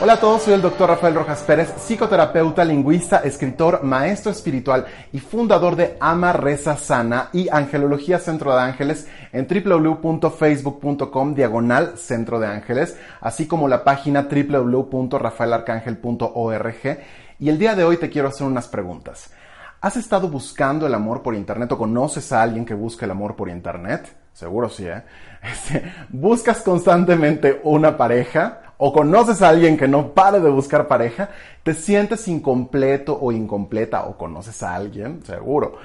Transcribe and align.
Hola 0.00 0.12
a 0.12 0.20
todos, 0.20 0.42
soy 0.42 0.54
el 0.54 0.62
doctor 0.62 0.90
Rafael 0.90 1.16
Rojas 1.16 1.42
Pérez, 1.42 1.74
psicoterapeuta, 1.76 2.64
lingüista, 2.64 3.18
escritor, 3.18 3.82
maestro 3.82 4.30
espiritual 4.30 4.86
y 5.12 5.18
fundador 5.18 5.74
de 5.74 5.96
Ama 5.98 6.32
Reza 6.32 6.76
Sana 6.76 7.30
y 7.32 7.48
Angelología 7.48 8.20
Centro 8.20 8.54
de 8.54 8.62
Ángeles 8.62 9.08
en 9.32 9.48
www.facebook.com 9.48 11.34
diagonal 11.34 11.98
Centro 11.98 12.38
de 12.38 12.46
Ángeles, 12.46 12.96
así 13.20 13.48
como 13.48 13.66
la 13.66 13.82
página 13.82 14.28
www.rafaelarcángel.org. 14.30 16.98
Y 17.40 17.48
el 17.48 17.58
día 17.58 17.74
de 17.74 17.82
hoy 17.82 17.96
te 17.96 18.08
quiero 18.08 18.28
hacer 18.28 18.46
unas 18.46 18.68
preguntas. 18.68 19.32
¿Has 19.80 19.96
estado 19.96 20.28
buscando 20.28 20.86
el 20.86 20.94
amor 20.94 21.22
por 21.22 21.34
internet 21.34 21.72
o 21.72 21.78
conoces 21.78 22.32
a 22.32 22.40
alguien 22.40 22.64
que 22.64 22.74
busca 22.74 23.04
el 23.04 23.10
amor 23.10 23.34
por 23.34 23.48
internet? 23.48 24.14
Seguro 24.32 24.68
sí, 24.68 24.86
¿eh? 24.86 25.02
Este, 25.42 25.92
¿Buscas 26.08 26.62
constantemente 26.62 27.60
una 27.64 27.96
pareja? 27.96 28.67
¿O 28.80 28.92
conoces 28.92 29.42
a 29.42 29.48
alguien 29.48 29.76
que 29.76 29.88
no 29.88 30.12
pare 30.14 30.38
de 30.38 30.50
buscar 30.50 30.86
pareja? 30.86 31.30
¿Te 31.64 31.74
sientes 31.74 32.28
incompleto 32.28 33.18
o 33.20 33.32
incompleta? 33.32 34.04
¿O 34.04 34.16
conoces 34.16 34.62
a 34.62 34.76
alguien? 34.76 35.24
Seguro. 35.24 35.78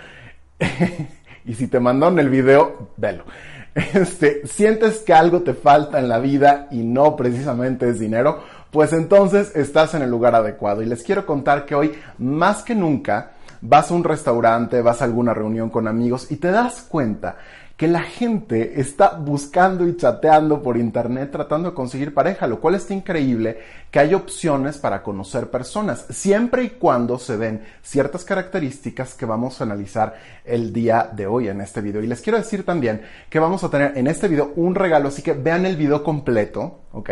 y 1.45 1.55
si 1.55 1.67
te 1.67 1.79
mandaron 1.79 2.19
el 2.19 2.29
video, 2.29 2.89
velo. 2.97 3.25
Este, 3.75 4.45
¿Sientes 4.45 4.99
que 4.99 5.15
algo 5.15 5.41
te 5.41 5.55
falta 5.55 5.97
en 5.97 6.07
la 6.07 6.19
vida 6.19 6.67
y 6.69 6.83
no 6.83 7.15
precisamente 7.15 7.89
es 7.89 7.99
dinero? 7.99 8.43
Pues 8.69 8.93
entonces 8.93 9.55
estás 9.55 9.95
en 9.95 10.03
el 10.03 10.11
lugar 10.11 10.35
adecuado. 10.35 10.83
Y 10.83 10.85
les 10.85 11.01
quiero 11.01 11.25
contar 11.25 11.65
que 11.65 11.73
hoy, 11.73 11.93
más 12.19 12.61
que 12.61 12.75
nunca, 12.75 13.31
vas 13.61 13.89
a 13.89 13.95
un 13.95 14.03
restaurante, 14.03 14.83
vas 14.83 15.01
a 15.01 15.05
alguna 15.05 15.33
reunión 15.33 15.71
con 15.71 15.87
amigos 15.87 16.31
y 16.31 16.35
te 16.35 16.51
das 16.51 16.83
cuenta 16.83 17.37
que 17.77 17.87
la 17.87 18.03
gente 18.03 18.79
está 18.79 19.15
buscando 19.17 19.87
y 19.87 19.97
chateando 19.97 20.61
por 20.61 20.77
internet 20.77 21.31
tratando 21.31 21.69
de 21.69 21.75
conseguir 21.75 22.13
pareja, 22.13 22.45
lo 22.45 22.59
cual 22.59 22.75
está 22.75 22.93
increíble 22.93 23.57
que 23.89 23.99
hay 23.99 24.13
opciones 24.13 24.77
para 24.77 25.01
conocer 25.01 25.49
personas, 25.49 26.05
siempre 26.09 26.63
y 26.63 26.69
cuando 26.69 27.17
se 27.17 27.37
den 27.37 27.63
ciertas 27.81 28.25
características 28.25 29.15
que 29.15 29.25
vamos 29.25 29.59
a 29.59 29.63
analizar 29.63 30.15
el 30.45 30.71
día 30.71 31.09
de 31.11 31.25
hoy 31.25 31.47
en 31.47 31.61
este 31.61 31.81
video. 31.81 32.03
Y 32.03 32.07
les 32.07 32.21
quiero 32.21 32.37
decir 32.37 32.63
también 32.63 33.01
que 33.29 33.39
vamos 33.39 33.63
a 33.63 33.69
tener 33.69 33.97
en 33.97 34.05
este 34.07 34.27
video 34.27 34.53
un 34.55 34.75
regalo, 34.75 35.09
así 35.09 35.23
que 35.23 35.33
vean 35.33 35.65
el 35.65 35.75
video 35.75 36.03
completo, 36.03 36.81
¿ok? 36.91 37.09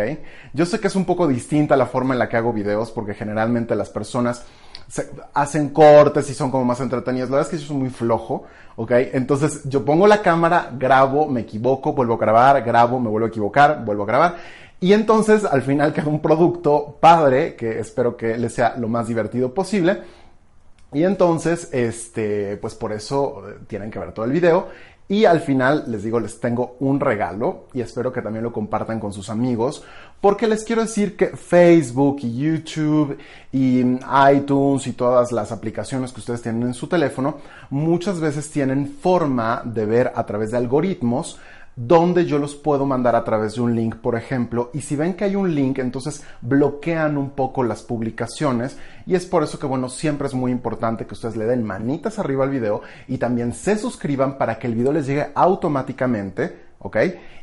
Yo 0.52 0.64
sé 0.64 0.78
que 0.78 0.86
es 0.86 0.96
un 0.96 1.04
poco 1.04 1.26
distinta 1.26 1.76
la 1.76 1.86
forma 1.86 2.14
en 2.14 2.20
la 2.20 2.28
que 2.28 2.36
hago 2.36 2.52
videos 2.52 2.92
porque 2.92 3.14
generalmente 3.14 3.74
las 3.74 3.90
personas 3.90 4.44
hacen 5.34 5.70
cortes 5.70 6.28
y 6.30 6.34
son 6.34 6.50
como 6.50 6.64
más 6.64 6.80
entretenidos. 6.80 7.30
La 7.30 7.36
verdad 7.36 7.52
es 7.52 7.58
que 7.58 7.62
yo 7.62 7.68
soy 7.68 7.76
muy 7.76 7.90
flojo, 7.90 8.44
¿ok? 8.76 8.90
Entonces 9.12 9.62
yo 9.64 9.84
pongo 9.84 10.06
la 10.06 10.20
cámara, 10.20 10.70
grabo, 10.78 11.26
me 11.28 11.40
equivoco, 11.40 11.92
vuelvo 11.92 12.14
a 12.14 12.18
grabar, 12.18 12.62
grabo, 12.62 13.00
me 13.00 13.08
vuelvo 13.08 13.26
a 13.26 13.28
equivocar, 13.28 13.84
vuelvo 13.84 14.02
a 14.02 14.06
grabar. 14.06 14.36
Y 14.80 14.92
entonces 14.92 15.44
al 15.44 15.62
final 15.62 15.92
queda 15.92 16.08
un 16.08 16.20
producto 16.20 16.98
padre 17.00 17.54
que 17.54 17.78
espero 17.78 18.16
que 18.16 18.36
les 18.36 18.52
sea 18.52 18.74
lo 18.76 18.88
más 18.88 19.06
divertido 19.06 19.54
posible. 19.54 20.02
Y 20.92 21.04
entonces, 21.04 21.70
este, 21.72 22.58
pues 22.58 22.74
por 22.74 22.92
eso 22.92 23.42
tienen 23.66 23.90
que 23.90 23.98
ver 23.98 24.12
todo 24.12 24.26
el 24.26 24.32
video. 24.32 24.68
Y 25.12 25.26
al 25.26 25.40
final 25.40 25.84
les 25.88 26.04
digo, 26.04 26.18
les 26.18 26.40
tengo 26.40 26.76
un 26.80 26.98
regalo 26.98 27.66
y 27.74 27.82
espero 27.82 28.14
que 28.14 28.22
también 28.22 28.44
lo 28.44 28.50
compartan 28.50 28.98
con 28.98 29.12
sus 29.12 29.28
amigos, 29.28 29.84
porque 30.22 30.46
les 30.46 30.64
quiero 30.64 30.80
decir 30.80 31.18
que 31.18 31.36
Facebook 31.36 32.20
y 32.22 32.38
YouTube 32.38 33.18
y 33.52 33.80
iTunes 34.34 34.86
y 34.86 34.94
todas 34.94 35.30
las 35.30 35.52
aplicaciones 35.52 36.12
que 36.12 36.20
ustedes 36.20 36.40
tienen 36.40 36.62
en 36.62 36.72
su 36.72 36.86
teléfono 36.86 37.36
muchas 37.68 38.20
veces 38.20 38.50
tienen 38.50 38.88
forma 38.88 39.60
de 39.66 39.84
ver 39.84 40.12
a 40.14 40.24
través 40.24 40.50
de 40.50 40.56
algoritmos 40.56 41.38
donde 41.76 42.26
yo 42.26 42.38
los 42.38 42.54
puedo 42.54 42.86
mandar 42.86 43.16
a 43.16 43.24
través 43.24 43.54
de 43.54 43.62
un 43.62 43.74
link, 43.74 43.96
por 43.96 44.16
ejemplo, 44.16 44.70
y 44.74 44.82
si 44.82 44.96
ven 44.96 45.14
que 45.14 45.24
hay 45.24 45.36
un 45.36 45.54
link, 45.54 45.78
entonces 45.78 46.22
bloquean 46.40 47.16
un 47.16 47.30
poco 47.30 47.64
las 47.64 47.82
publicaciones 47.82 48.76
y 49.06 49.14
es 49.14 49.26
por 49.26 49.42
eso 49.42 49.58
que, 49.58 49.66
bueno, 49.66 49.88
siempre 49.88 50.26
es 50.26 50.34
muy 50.34 50.52
importante 50.52 51.06
que 51.06 51.14
ustedes 51.14 51.36
le 51.36 51.46
den 51.46 51.64
manitas 51.64 52.18
arriba 52.18 52.44
al 52.44 52.50
video 52.50 52.82
y 53.08 53.18
también 53.18 53.52
se 53.52 53.76
suscriban 53.76 54.38
para 54.38 54.58
que 54.58 54.66
el 54.66 54.74
video 54.74 54.92
les 54.92 55.06
llegue 55.06 55.28
automáticamente 55.34 56.72
¿ok? 56.82 56.96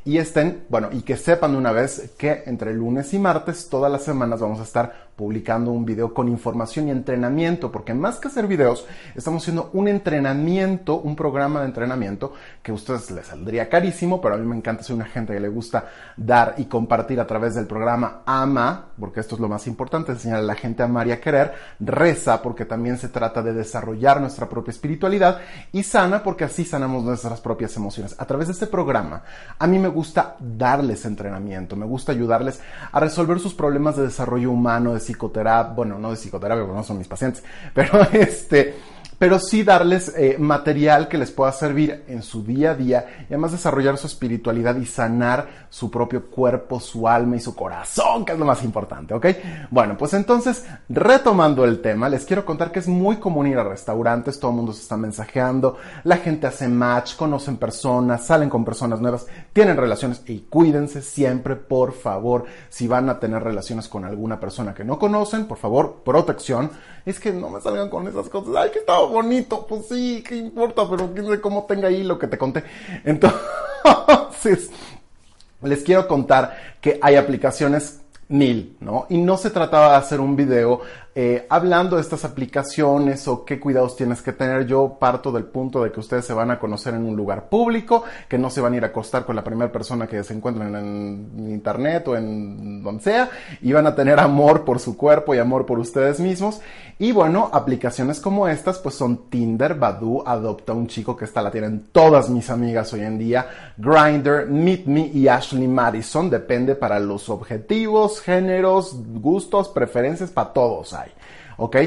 Y 0.05 0.17
estén, 0.17 0.65
bueno, 0.69 0.89
y 0.91 1.01
que 1.01 1.17
sepan 1.17 1.53
de 1.53 1.57
una 1.57 1.71
vez 1.71 2.13
que 2.17 2.43
entre 2.45 2.73
lunes 2.73 3.13
y 3.13 3.19
martes, 3.19 3.69
todas 3.69 3.91
las 3.91 4.03
semanas 4.03 4.41
vamos 4.41 4.59
a 4.59 4.63
estar 4.63 5.08
publicando 5.19 5.71
un 5.71 5.83
video 5.83 6.13
con 6.13 6.29
información 6.29 6.87
y 6.87 6.91
entrenamiento, 6.91 7.69
porque 7.73 7.93
más 7.93 8.19
que 8.19 8.29
hacer 8.29 8.47
videos, 8.47 8.87
estamos 9.15 9.43
haciendo 9.43 9.69
un 9.73 9.89
entrenamiento, 9.89 11.01
un 11.01 11.13
programa 11.13 11.59
de 11.59 11.65
entrenamiento 11.65 12.31
que 12.63 12.71
a 12.71 12.73
ustedes 12.73 13.11
les 13.11 13.27
saldría 13.27 13.67
carísimo, 13.67 14.21
pero 14.21 14.35
a 14.35 14.37
mí 14.37 14.47
me 14.47 14.55
encanta, 14.55 14.81
soy 14.81 14.95
una 14.95 15.03
gente 15.03 15.33
que 15.33 15.41
le 15.41 15.49
gusta 15.49 15.89
dar 16.15 16.53
y 16.55 16.67
compartir 16.67 17.19
a 17.19 17.27
través 17.27 17.53
del 17.55 17.67
programa 17.67 18.21
AMA, 18.25 18.91
porque 18.97 19.19
esto 19.19 19.35
es 19.35 19.41
lo 19.41 19.49
más 19.49 19.67
importante, 19.67 20.13
enseñar 20.13 20.39
a 20.39 20.41
la 20.41 20.55
gente 20.55 20.83
a 20.83 20.85
amar 20.85 21.05
y 21.09 21.11
a 21.11 21.19
querer, 21.19 21.53
reza, 21.81 22.41
porque 22.41 22.63
también 22.63 22.97
se 22.97 23.09
trata 23.09 23.41
de 23.41 23.51
desarrollar 23.51 24.21
nuestra 24.21 24.47
propia 24.47 24.71
espiritualidad, 24.71 25.41
y 25.73 25.83
sana, 25.83 26.23
porque 26.23 26.45
así 26.45 26.63
sanamos 26.63 27.03
nuestras 27.03 27.41
propias 27.41 27.75
emociones. 27.75 28.15
A 28.17 28.25
través 28.25 28.47
de 28.47 28.53
este 28.53 28.67
programa, 28.67 29.23
a 29.57 29.67
mí 29.67 29.79
me 29.79 29.89
gusta 29.89 30.37
darles 30.39 31.03
entrenamiento, 31.03 31.75
me 31.75 31.85
gusta 31.85 32.13
ayudarles 32.13 32.61
a 32.93 33.01
resolver 33.01 33.41
sus 33.41 33.53
problemas 33.53 33.97
de 33.97 34.03
desarrollo 34.03 34.49
humano, 34.49 34.93
de 34.93 35.08
psicoterapia, 35.09 35.73
bueno, 35.73 35.97
no 35.97 36.11
de 36.11 36.17
psicoterapia, 36.17 36.63
porque 36.63 36.77
no 36.77 36.83
son 36.83 36.97
mis 36.97 37.07
pacientes, 37.07 37.43
pero 37.73 38.01
este 38.11 38.75
pero 39.19 39.37
sí 39.37 39.63
darles 39.63 40.13
eh, 40.17 40.37
material 40.39 41.07
que 41.07 41.17
les 41.17 41.29
pueda 41.29 41.51
servir 41.51 42.05
en 42.07 42.23
su 42.23 42.43
día 42.43 42.71
a 42.71 42.75
día 42.75 43.05
y 43.23 43.25
además 43.33 43.51
desarrollar 43.51 43.97
su 43.97 44.07
espiritualidad 44.07 44.77
y 44.77 44.85
sanar 44.85 45.67
su 45.69 45.91
propio 45.91 46.25
cuerpo, 46.25 46.79
su 46.79 47.07
alma 47.07 47.35
y 47.35 47.39
su 47.39 47.53
corazón, 47.53 48.25
que 48.25 48.31
es 48.31 48.39
lo 48.39 48.45
más 48.45 48.63
importante, 48.63 49.13
¿ok? 49.13 49.27
Bueno, 49.69 49.97
pues 49.97 50.13
entonces, 50.13 50.65
retomando 50.87 51.65
el 51.65 51.81
tema, 51.81 52.09
les 52.09 52.25
quiero 52.25 52.45
contar 52.45 52.71
que 52.71 52.79
es 52.79 52.87
muy 52.87 53.17
común 53.17 53.47
ir 53.47 53.57
a 53.57 53.63
restaurantes, 53.63 54.39
todo 54.39 54.51
el 54.51 54.57
mundo 54.57 54.73
se 54.73 54.81
está 54.81 54.97
mensajeando, 54.97 55.77
la 56.05 56.17
gente 56.17 56.47
hace 56.47 56.67
match, 56.67 57.15
conocen 57.15 57.57
personas, 57.57 58.25
salen 58.25 58.49
con 58.49 58.65
personas 58.65 59.01
nuevas, 59.01 59.27
tienen 59.53 59.77
relaciones 59.77 60.23
y 60.27 60.39
cuídense 60.39 61.01
siempre, 61.01 61.55
por 61.55 61.91
favor, 61.93 62.45
si 62.69 62.87
van 62.87 63.09
a 63.09 63.19
tener 63.19 63.43
relaciones 63.43 63.87
con 63.89 64.05
alguna 64.05 64.39
persona 64.39 64.73
que 64.73 64.85
no 64.85 64.97
conocen, 64.97 65.45
por 65.45 65.57
favor, 65.57 66.01
protección. 66.05 66.71
Es 67.05 67.19
que 67.19 67.31
no 67.31 67.49
me 67.49 67.59
salgan 67.61 67.89
con 67.89 68.07
esas 68.07 68.29
cosas, 68.29 68.55
ay, 68.55 68.71
que 68.71 68.79
estaba 68.79 69.08
bonito, 69.09 69.65
pues 69.67 69.87
sí, 69.87 70.23
qué 70.27 70.35
importa, 70.35 70.83
pero 70.89 71.11
quién 71.13 71.25
sabe 71.25 71.41
cómo 71.41 71.65
tenga 71.65 71.87
ahí 71.87 72.03
lo 72.03 72.17
que 72.17 72.27
te 72.27 72.37
conté. 72.37 72.63
Entonces, 73.03 74.69
les 75.61 75.83
quiero 75.83 76.07
contar 76.07 76.55
que 76.81 76.99
hay 77.01 77.15
aplicaciones 77.15 78.01
mil, 78.29 78.77
¿no? 78.79 79.07
Y 79.09 79.17
no 79.17 79.37
se 79.37 79.49
trataba 79.49 79.91
de 79.91 79.97
hacer 79.97 80.19
un 80.19 80.35
video 80.35 80.81
eh, 81.21 81.45
hablando 81.49 81.97
de 81.97 82.01
estas 82.01 82.23
aplicaciones 82.23 83.27
o 83.27 83.43
qué 83.43 83.59
cuidados 83.59 83.97
tienes 83.97 84.21
que 84.21 84.31
tener, 84.31 84.65
yo 84.65 84.95
parto 84.97 85.33
del 85.33 85.43
punto 85.43 85.83
de 85.83 85.91
que 85.91 85.99
ustedes 85.99 86.23
se 86.23 86.31
van 86.31 86.49
a 86.49 86.57
conocer 86.57 86.93
en 86.93 87.03
un 87.03 87.17
lugar 87.17 87.49
público, 87.49 88.05
que 88.29 88.37
no 88.37 88.49
se 88.49 88.61
van 88.61 88.71
a 88.71 88.77
ir 88.77 88.85
a 88.85 88.87
acostar 88.87 89.25
con 89.25 89.35
la 89.35 89.43
primera 89.43 89.69
persona 89.69 90.07
que 90.07 90.23
se 90.23 90.33
encuentren 90.33 90.73
en 90.73 91.49
internet 91.49 92.07
o 92.07 92.15
en 92.15 92.81
donde 92.81 93.03
sea, 93.03 93.29
y 93.61 93.73
van 93.73 93.85
a 93.85 93.95
tener 93.95 94.17
amor 94.17 94.63
por 94.63 94.79
su 94.79 94.95
cuerpo 94.95 95.35
y 95.35 95.39
amor 95.39 95.65
por 95.65 95.77
ustedes 95.77 96.21
mismos. 96.21 96.61
Y 96.99 97.11
bueno, 97.11 97.49
aplicaciones 97.51 98.21
como 98.21 98.47
estas 98.47 98.79
pues 98.79 98.95
son 98.95 99.29
Tinder, 99.29 99.73
Badoo, 99.75 100.25
Adopta 100.25 100.71
un 100.71 100.87
chico 100.87 101.17
que 101.17 101.25
esta 101.25 101.41
la 101.41 101.51
tienen 101.51 101.87
todas 101.91 102.29
mis 102.29 102.49
amigas 102.49 102.93
hoy 102.93 103.01
en 103.01 103.17
día, 103.17 103.73
Grinder, 103.77 104.47
Meet 104.47 104.85
Me 104.85 105.07
y 105.13 105.27
Ashley 105.27 105.67
Madison, 105.67 106.29
depende 106.29 106.75
para 106.75 106.97
los 106.97 107.27
objetivos, 107.27 108.21
géneros, 108.21 108.95
gustos, 108.95 109.67
preferencias, 109.67 110.29
para 110.29 110.53
todos 110.53 110.93
hay. 110.93 111.08
¿Ok? 111.57 111.77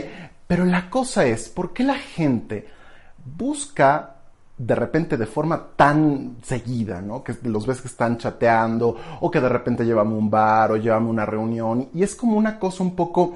Pero 0.47 0.65
la 0.65 0.91
cosa 0.91 1.25
es, 1.25 1.49
¿por 1.49 1.73
qué 1.73 1.85
la 1.85 1.97
gente 1.97 2.69
busca 3.25 4.17
de 4.59 4.75
repente 4.75 5.17
de 5.17 5.27
forma 5.27 5.69
tan 5.77 6.37
seguida, 6.43 7.01
¿no? 7.01 7.25
Que 7.25 7.35
los 7.45 7.67
ves 7.67 7.81
que 7.81 7.89
están 7.89 8.19
chateando 8.19 8.97
o 9.21 9.31
que 9.31 9.41
de 9.41 9.49
repente 9.49 9.85
llevamos 9.85 10.19
un 10.19 10.31
bar 10.31 10.73
o 10.73 10.77
llevamos 10.77 11.11
una 11.11 11.27
reunión 11.27 11.89
y 11.95 12.03
es 12.03 12.15
como 12.15 12.37
una 12.37 12.59
cosa 12.59 12.83
un 12.83 12.95
poco 12.95 13.35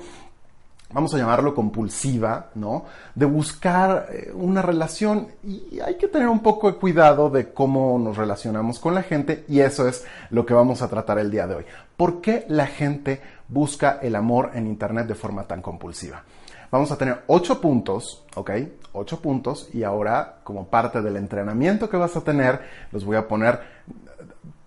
vamos 0.92 1.12
a 1.14 1.18
llamarlo 1.18 1.54
compulsiva, 1.54 2.50
¿no? 2.54 2.84
De 3.14 3.26
buscar 3.26 4.08
eh, 4.12 4.32
una 4.32 4.62
relación 4.62 5.28
y 5.42 5.80
hay 5.80 5.96
que 5.96 6.08
tener 6.08 6.28
un 6.28 6.40
poco 6.40 6.70
de 6.70 6.78
cuidado 6.78 7.28
de 7.28 7.52
cómo 7.52 7.98
nos 7.98 8.16
relacionamos 8.16 8.78
con 8.78 8.94
la 8.94 9.02
gente 9.02 9.44
y 9.48 9.60
eso 9.60 9.88
es 9.88 10.04
lo 10.30 10.46
que 10.46 10.54
vamos 10.54 10.82
a 10.82 10.88
tratar 10.88 11.18
el 11.18 11.30
día 11.30 11.46
de 11.46 11.56
hoy. 11.56 11.64
¿Por 11.96 12.20
qué 12.20 12.44
la 12.48 12.66
gente 12.66 13.20
busca 13.48 13.98
el 14.02 14.14
amor 14.14 14.50
en 14.54 14.66
Internet 14.66 15.06
de 15.06 15.14
forma 15.14 15.44
tan 15.44 15.62
compulsiva? 15.62 16.22
Vamos 16.70 16.90
a 16.90 16.98
tener 16.98 17.22
ocho 17.28 17.60
puntos, 17.60 18.24
¿ok? 18.34 18.50
Ocho 18.92 19.20
puntos 19.20 19.68
y 19.72 19.84
ahora 19.84 20.40
como 20.42 20.66
parte 20.66 21.00
del 21.00 21.16
entrenamiento 21.16 21.88
que 21.88 21.96
vas 21.96 22.16
a 22.16 22.22
tener, 22.22 22.60
los 22.92 23.04
voy 23.04 23.16
a 23.16 23.28
poner 23.28 23.76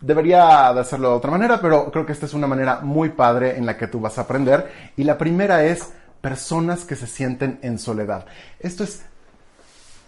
Debería 0.01 0.71
de 0.73 0.79
hacerlo 0.79 1.09
de 1.09 1.15
otra 1.15 1.31
manera, 1.31 1.59
pero 1.59 1.91
creo 1.91 2.05
que 2.05 2.13
esta 2.13 2.25
es 2.25 2.33
una 2.33 2.47
manera 2.47 2.79
muy 2.79 3.09
padre 3.09 3.57
en 3.57 3.65
la 3.65 3.77
que 3.77 3.87
tú 3.87 3.99
vas 3.99 4.17
a 4.17 4.21
aprender. 4.21 4.91
Y 4.95 5.03
la 5.03 5.17
primera 5.17 5.65
es 5.65 5.89
personas 6.21 6.85
que 6.85 6.95
se 6.95 7.05
sienten 7.05 7.59
en 7.61 7.77
soledad. 7.77 8.25
Esto 8.59 8.85
es 8.85 9.01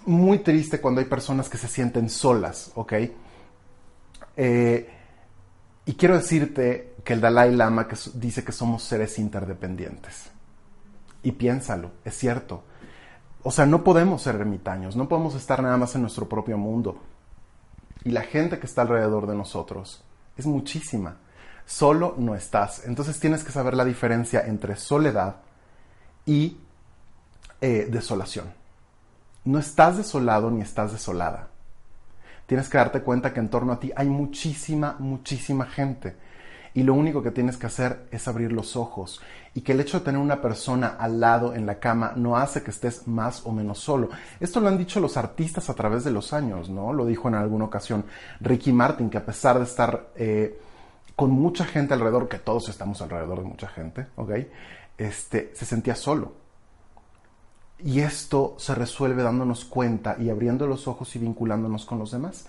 muy 0.06 0.40
triste 0.40 0.80
cuando 0.80 1.02
hay 1.02 1.08
personas 1.08 1.50
que 1.50 1.58
se 1.58 1.68
sienten 1.68 2.10
solas, 2.10 2.72
¿ok? 2.76 2.94
Eh, 4.38 4.90
y 5.86 5.94
quiero 5.96 6.16
decirte 6.16 6.91
que 7.03 7.13
el 7.13 7.21
Dalai 7.21 7.56
Lama 7.56 7.88
dice 8.13 8.44
que 8.44 8.51
somos 8.51 8.83
seres 8.83 9.18
interdependientes. 9.19 10.31
Y 11.24 11.33
piénsalo, 11.33 11.92
es 12.03 12.18
cierto. 12.18 12.63
O 13.44 13.51
sea, 13.51 13.65
no 13.65 13.83
podemos 13.83 14.21
ser 14.21 14.36
ermitaños, 14.36 14.95
no 14.95 15.07
podemos 15.07 15.36
estar 15.36 15.62
nada 15.63 15.77
más 15.77 15.95
en 15.95 16.01
nuestro 16.01 16.30
propio 16.30 16.57
mundo. 16.57 17.01
Y 18.03 18.12
la 18.12 18.21
gente 18.21 18.59
que 18.59 18.65
está 18.65 18.83
alrededor 18.83 19.27
de 19.27 19.36
nosotros 19.36 20.03
es 20.38 20.45
muchísima. 20.45 21.18
Solo 21.65 22.15
no 22.18 22.36
estás. 22.36 22.86
Entonces 22.86 23.19
tienes 23.19 23.44
que 23.44 23.51
saber 23.51 23.75
la 23.75 23.86
diferencia 23.86 24.42
entre 24.45 24.75
soledad 24.75 25.38
y 26.25 26.57
eh, 27.62 27.88
desolación. 27.89 28.53
No 29.44 29.57
estás 29.59 29.98
desolado 29.98 30.51
ni 30.51 30.62
estás 30.62 30.92
desolada. 30.92 31.48
Tienes 32.45 32.69
que 32.69 32.77
darte 32.77 33.01
cuenta 33.01 33.33
que 33.33 33.39
en 33.39 33.50
torno 33.50 33.74
a 33.74 33.80
ti 33.80 33.92
hay 33.95 34.09
muchísima, 34.09 34.95
muchísima 35.00 35.65
gente. 35.65 36.18
Y 36.74 36.84
lo 36.84 36.94
único 36.94 37.22
que 37.22 37.32
tienes 37.32 37.58
que 37.58 37.68
hacer 37.68 38.08
es 38.12 38.28
abrir 38.28 38.52
los 38.52 38.76
ojos. 38.76 39.22
Y 39.54 39.62
que 39.62 39.74
el 39.74 39.82
hecho 39.82 40.00
de 40.00 40.06
tener 40.06 40.22
una 40.22 40.42
persona 40.42 40.96
al 41.00 41.20
lado 41.20 41.54
en 41.54 41.66
la 41.66 41.80
cama 41.80 42.14
no 42.16 42.38
hace 42.38 42.64
que 42.64 42.72
estés 42.72 43.08
más 43.08 43.46
o 43.46 43.52
menos 43.52 43.80
solo. 43.80 44.10
Esto 44.40 44.60
lo 44.60 44.70
han 44.70 44.78
dicho 44.78 45.00
los 45.00 45.18
artistas 45.18 45.70
a 45.70 45.74
través 45.74 46.04
de 46.04 46.12
los 46.12 46.32
años, 46.34 46.70
¿no? 46.70 46.94
Lo 46.94 47.06
dijo 47.06 47.28
en 47.28 47.36
alguna 47.36 47.66
ocasión 47.66 48.06
Ricky 48.40 48.72
Martin, 48.72 49.10
que 49.10 49.18
a 49.18 49.26
pesar 49.26 49.58
de 49.58 49.66
estar 49.66 50.08
eh, 50.16 50.60
con 51.16 51.32
mucha 51.32 51.66
gente 51.66 51.94
alrededor, 51.94 52.30
que 52.30 52.40
todos 52.40 52.70
estamos 52.70 53.02
alrededor 53.02 53.40
de 53.40 53.46
mucha 53.46 53.68
gente, 53.68 54.08
¿ok? 54.16 54.32
este, 54.98 55.52
se 55.56 55.66
sentía 55.66 55.96
solo. 55.96 56.34
Y 57.80 58.02
esto 58.02 58.56
se 58.60 58.76
resuelve 58.76 59.24
dándonos 59.24 59.66
cuenta 59.66 60.16
y 60.20 60.30
abriendo 60.30 60.68
los 60.68 60.88
ojos 60.88 61.16
y 61.16 61.20
vinculándonos 61.20 61.86
con 61.86 61.98
los 61.98 62.12
demás. 62.12 62.46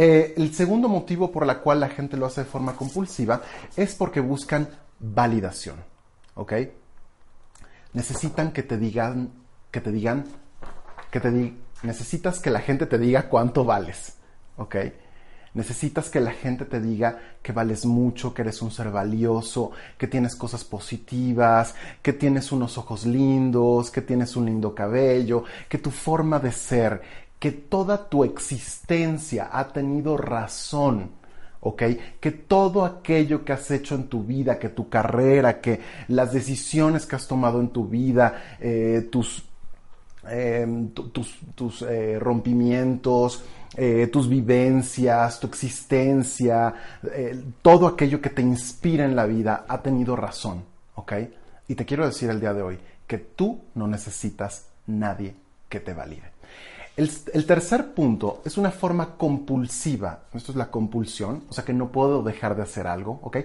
Eh, 0.00 0.34
el 0.36 0.54
segundo 0.54 0.88
motivo 0.88 1.32
por 1.32 1.44
la 1.44 1.58
cual 1.58 1.80
la 1.80 1.88
gente 1.88 2.16
lo 2.16 2.26
hace 2.26 2.42
de 2.42 2.46
forma 2.46 2.76
compulsiva 2.76 3.42
es 3.76 3.96
porque 3.96 4.20
buscan 4.20 4.68
validación. 5.00 5.74
¿Ok? 6.36 6.52
Necesitan 7.94 8.52
que 8.52 8.62
te 8.62 8.78
digan, 8.78 9.32
que 9.72 9.80
te 9.80 9.90
digan, 9.90 10.24
que 11.10 11.18
te 11.18 11.52
necesitas 11.82 12.38
que 12.38 12.50
la 12.50 12.60
gente 12.60 12.86
te 12.86 12.96
diga 12.96 13.28
cuánto 13.28 13.64
vales. 13.64 14.18
¿Ok? 14.56 14.76
Necesitas 15.54 16.10
que 16.10 16.20
la 16.20 16.30
gente 16.30 16.64
te 16.64 16.80
diga 16.80 17.18
que 17.42 17.50
vales 17.50 17.84
mucho, 17.84 18.32
que 18.32 18.42
eres 18.42 18.62
un 18.62 18.70
ser 18.70 18.92
valioso, 18.92 19.72
que 19.96 20.06
tienes 20.06 20.36
cosas 20.36 20.62
positivas, 20.62 21.74
que 22.02 22.12
tienes 22.12 22.52
unos 22.52 22.78
ojos 22.78 23.04
lindos, 23.04 23.90
que 23.90 24.02
tienes 24.02 24.36
un 24.36 24.46
lindo 24.46 24.76
cabello, 24.76 25.42
que 25.68 25.78
tu 25.78 25.90
forma 25.90 26.38
de 26.38 26.52
ser, 26.52 27.02
que 27.38 27.52
toda 27.52 28.08
tu 28.08 28.24
existencia 28.24 29.50
ha 29.52 29.68
tenido 29.68 30.16
razón. 30.16 31.10
¿ok? 31.60 31.82
Que 32.20 32.30
todo 32.30 32.84
aquello 32.84 33.44
que 33.44 33.52
has 33.52 33.70
hecho 33.70 33.94
en 33.94 34.08
tu 34.08 34.22
vida, 34.22 34.58
que 34.58 34.68
tu 34.68 34.88
carrera, 34.88 35.60
que 35.60 35.80
las 36.08 36.32
decisiones 36.32 37.04
que 37.06 37.16
has 37.16 37.26
tomado 37.26 37.60
en 37.60 37.68
tu 37.68 37.86
vida, 37.86 38.56
eh, 38.60 39.08
tus, 39.10 39.44
eh, 40.30 40.88
tus, 41.54 41.82
eh, 41.82 42.18
rompimientos, 42.18 43.44
eh, 43.76 44.08
tus 44.12 44.28
vivencias, 44.28 45.40
tu 45.40 45.46
existencia, 45.46 46.74
todo 47.62 47.86
aquello 47.86 48.20
que 48.20 48.30
te 48.30 48.42
inspira 48.42 49.04
en 49.04 49.16
la 49.16 49.26
vida 49.26 49.64
ha 49.68 49.80
tenido 49.80 50.16
razón, 50.16 50.64
¿ok? 50.94 51.12
Y 51.68 51.74
te 51.74 51.84
quiero 51.84 52.06
decir 52.06 52.30
el 52.30 52.40
día 52.40 52.52
de 52.52 52.62
hoy 52.62 52.78
que 53.06 53.18
tú 53.18 53.60
no 53.74 53.86
necesitas 53.86 54.68
nadie 54.86 55.34
que 55.68 55.80
te 55.80 55.94
valide. 55.94 56.37
El, 56.98 57.46
tercer 57.46 57.94
punto 57.94 58.42
es 58.44 58.58
una 58.58 58.72
forma 58.72 59.16
compulsiva. 59.16 60.24
Esto 60.34 60.50
es 60.50 60.58
la 60.58 60.68
compulsión, 60.68 61.44
o 61.48 61.52
sea 61.52 61.64
que 61.64 61.72
no 61.72 61.92
puedo 61.92 62.24
dejar 62.24 62.56
de 62.56 62.62
hacer 62.62 62.88
algo, 62.88 63.20
¿ok? 63.22 63.36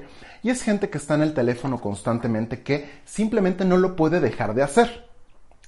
Y 0.42 0.50
es 0.50 0.64
gente 0.64 0.90
que 0.90 0.98
está 0.98 1.14
en 1.14 1.22
el 1.22 1.36
teléfono 1.36 1.80
constantemente 1.80 2.64
que 2.64 2.90
simplemente 3.06 3.64
no 3.64 3.78
lo 3.78 3.96
puede 3.96 4.20
dejar 4.20 4.56
de 4.56 4.64
hacer, 4.64 5.08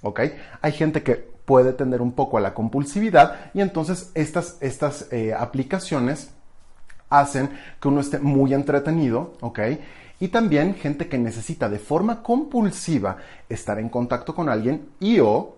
¿ok? 0.01 0.19
Hay 0.63 0.71
gente 0.71 1.03
que 1.03 1.13
puede 1.13 1.73
tender 1.73 2.01
un 2.01 2.13
poco 2.13 2.39
a 2.39 2.41
la 2.41 2.55
compulsividad 2.55 3.51
y 3.53 3.61
entonces 3.61 4.09
estas, 4.15 4.57
estas 4.61 5.07
eh, 5.11 5.35
aplicaciones 5.37 6.31
hacen 7.11 7.51
que 7.79 7.87
uno 7.87 8.01
esté 8.01 8.17
muy 8.17 8.55
entretenido, 8.55 9.33
¿ok? 9.41 9.59
Y 10.19 10.29
también 10.29 10.73
gente 10.73 11.07
que 11.07 11.19
necesita 11.19 11.69
de 11.69 11.77
forma 11.77 12.23
compulsiva 12.23 13.17
estar 13.47 13.77
en 13.77 13.89
contacto 13.89 14.33
con 14.33 14.49
alguien 14.49 14.89
y 14.99 15.19
o 15.19 15.55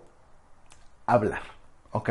hablar, 1.06 1.57
¿ok? 1.92 2.10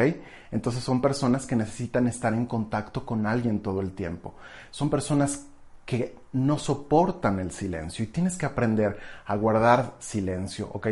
Entonces 0.52 0.84
son 0.84 1.02
personas 1.02 1.46
que 1.46 1.56
necesitan 1.56 2.08
estar 2.08 2.34
en 2.34 2.46
contacto 2.46 3.06
con 3.06 3.26
alguien 3.26 3.60
todo 3.62 3.82
el 3.82 3.92
tiempo. 3.92 4.36
Son 4.72 4.90
personas 4.90 5.46
que 5.86 6.16
no 6.34 6.60
soportan 6.60 7.40
el 7.40 7.52
silencio 7.52 8.04
y 8.04 8.08
tienes 8.10 8.38
que 8.38 8.46
aprender 8.46 8.98
a 9.26 9.36
guardar 9.36 9.96
silencio, 10.00 10.70
¿ok? 10.74 10.88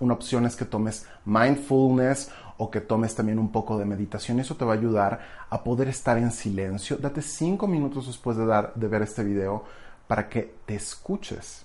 Una 0.00 0.14
opción 0.14 0.44
es 0.44 0.56
que 0.56 0.64
tomes 0.64 1.06
mindfulness 1.24 2.30
o 2.58 2.70
que 2.70 2.80
tomes 2.80 3.14
también 3.14 3.38
un 3.38 3.50
poco 3.50 3.78
de 3.78 3.84
meditación. 3.84 4.40
Eso 4.40 4.56
te 4.56 4.64
va 4.64 4.74
a 4.74 4.76
ayudar 4.76 5.20
a 5.48 5.62
poder 5.62 5.88
estar 5.88 6.18
en 6.18 6.30
silencio. 6.30 6.96
Date 6.96 7.22
cinco 7.22 7.66
minutos 7.66 8.06
después 8.06 8.36
de, 8.36 8.44
dar, 8.46 8.74
de 8.74 8.88
ver 8.88 9.02
este 9.02 9.24
video 9.24 9.64
para 10.06 10.28
que 10.28 10.54
te 10.66 10.74
escuches. 10.74 11.64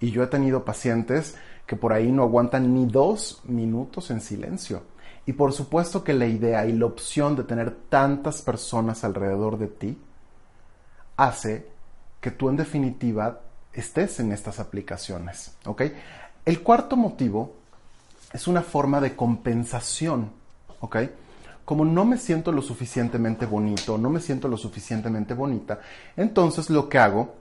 Y 0.00 0.10
yo 0.10 0.22
he 0.22 0.26
tenido 0.26 0.64
pacientes 0.64 1.36
que 1.66 1.76
por 1.76 1.92
ahí 1.92 2.12
no 2.12 2.24
aguantan 2.24 2.74
ni 2.74 2.84
dos 2.86 3.40
minutos 3.44 4.10
en 4.10 4.20
silencio. 4.20 4.82
Y 5.26 5.32
por 5.32 5.52
supuesto 5.52 6.04
que 6.04 6.12
la 6.12 6.26
idea 6.26 6.66
y 6.66 6.72
la 6.72 6.86
opción 6.86 7.34
de 7.36 7.44
tener 7.44 7.70
tantas 7.88 8.42
personas 8.42 9.04
alrededor 9.04 9.58
de 9.58 9.68
ti 9.68 9.98
hace 11.16 11.66
que 12.20 12.30
tú 12.30 12.48
en 12.48 12.56
definitiva 12.56 13.40
estés 13.72 14.20
en 14.20 14.32
estas 14.32 14.60
aplicaciones. 14.60 15.56
El 16.44 16.62
cuarto 16.62 16.96
motivo 16.96 17.54
es 18.32 18.46
una 18.46 18.62
forma 18.62 19.00
de 19.00 19.16
compensación. 19.16 20.30
Como 21.64 21.84
no 21.84 22.04
me 22.04 22.18
siento 22.18 22.52
lo 22.52 22.60
suficientemente 22.60 23.46
bonito, 23.46 23.96
no 23.96 24.10
me 24.10 24.20
siento 24.20 24.48
lo 24.48 24.58
suficientemente 24.58 25.32
bonita, 25.32 25.80
entonces 26.14 26.68
lo 26.68 26.90
que 26.90 26.98
hago 26.98 27.36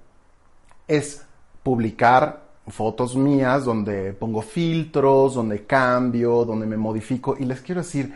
es 0.87 1.23
publicar 1.61 2.42
fotos 2.67 3.15
mías 3.15 3.65
donde 3.65 4.13
pongo 4.13 4.41
filtros, 4.41 5.35
donde 5.35 5.65
cambio, 5.65 6.45
donde 6.45 6.65
me 6.65 6.77
modifico 6.77 7.35
y 7.37 7.45
les 7.45 7.61
quiero 7.61 7.81
decir, 7.81 8.13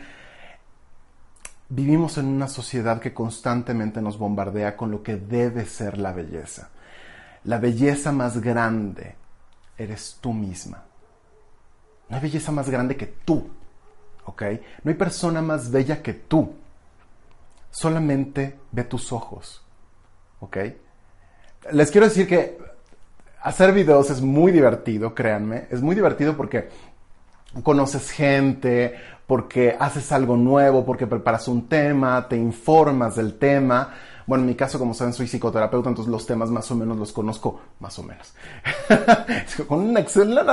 vivimos 1.68 2.16
en 2.18 2.26
una 2.26 2.48
sociedad 2.48 3.00
que 3.00 3.12
constantemente 3.12 4.00
nos 4.00 4.18
bombardea 4.18 4.76
con 4.76 4.90
lo 4.90 5.02
que 5.02 5.16
debe 5.16 5.66
ser 5.66 5.98
la 5.98 6.12
belleza. 6.12 6.70
La 7.44 7.58
belleza 7.58 8.10
más 8.12 8.40
grande 8.40 9.16
eres 9.76 10.18
tú 10.20 10.32
misma. 10.32 10.84
No 12.08 12.16
hay 12.16 12.22
belleza 12.22 12.50
más 12.52 12.70
grande 12.70 12.96
que 12.96 13.06
tú, 13.06 13.48
¿ok? 14.24 14.42
No 14.82 14.90
hay 14.90 14.96
persona 14.96 15.42
más 15.42 15.70
bella 15.70 16.02
que 16.02 16.14
tú. 16.14 16.54
Solamente 17.70 18.58
ve 18.72 18.84
tus 18.84 19.12
ojos, 19.12 19.62
¿ok? 20.40 20.56
Les 21.72 21.90
quiero 21.90 22.08
decir 22.08 22.26
que 22.26 22.58
hacer 23.42 23.72
videos 23.72 24.10
es 24.10 24.20
muy 24.20 24.52
divertido, 24.52 25.14
créanme. 25.14 25.66
Es 25.70 25.80
muy 25.80 25.94
divertido 25.94 26.36
porque 26.36 26.68
conoces 27.62 28.10
gente, 28.10 28.94
porque 29.26 29.76
haces 29.78 30.10
algo 30.12 30.36
nuevo, 30.36 30.84
porque 30.84 31.06
preparas 31.06 31.48
un 31.48 31.68
tema, 31.68 32.26
te 32.28 32.36
informas 32.36 33.16
del 33.16 33.38
tema. 33.38 33.90
Bueno, 34.26 34.42
en 34.42 34.48
mi 34.48 34.54
caso, 34.54 34.78
como 34.78 34.92
saben, 34.92 35.14
soy 35.14 35.26
psicoterapeuta, 35.26 35.88
entonces 35.88 36.12
los 36.12 36.26
temas 36.26 36.50
más 36.50 36.70
o 36.70 36.74
menos 36.74 36.98
los 36.98 37.12
conozco, 37.12 37.62
más 37.80 37.98
o 37.98 38.02
menos. 38.02 38.34
Con 39.66 39.80
una, 39.80 40.00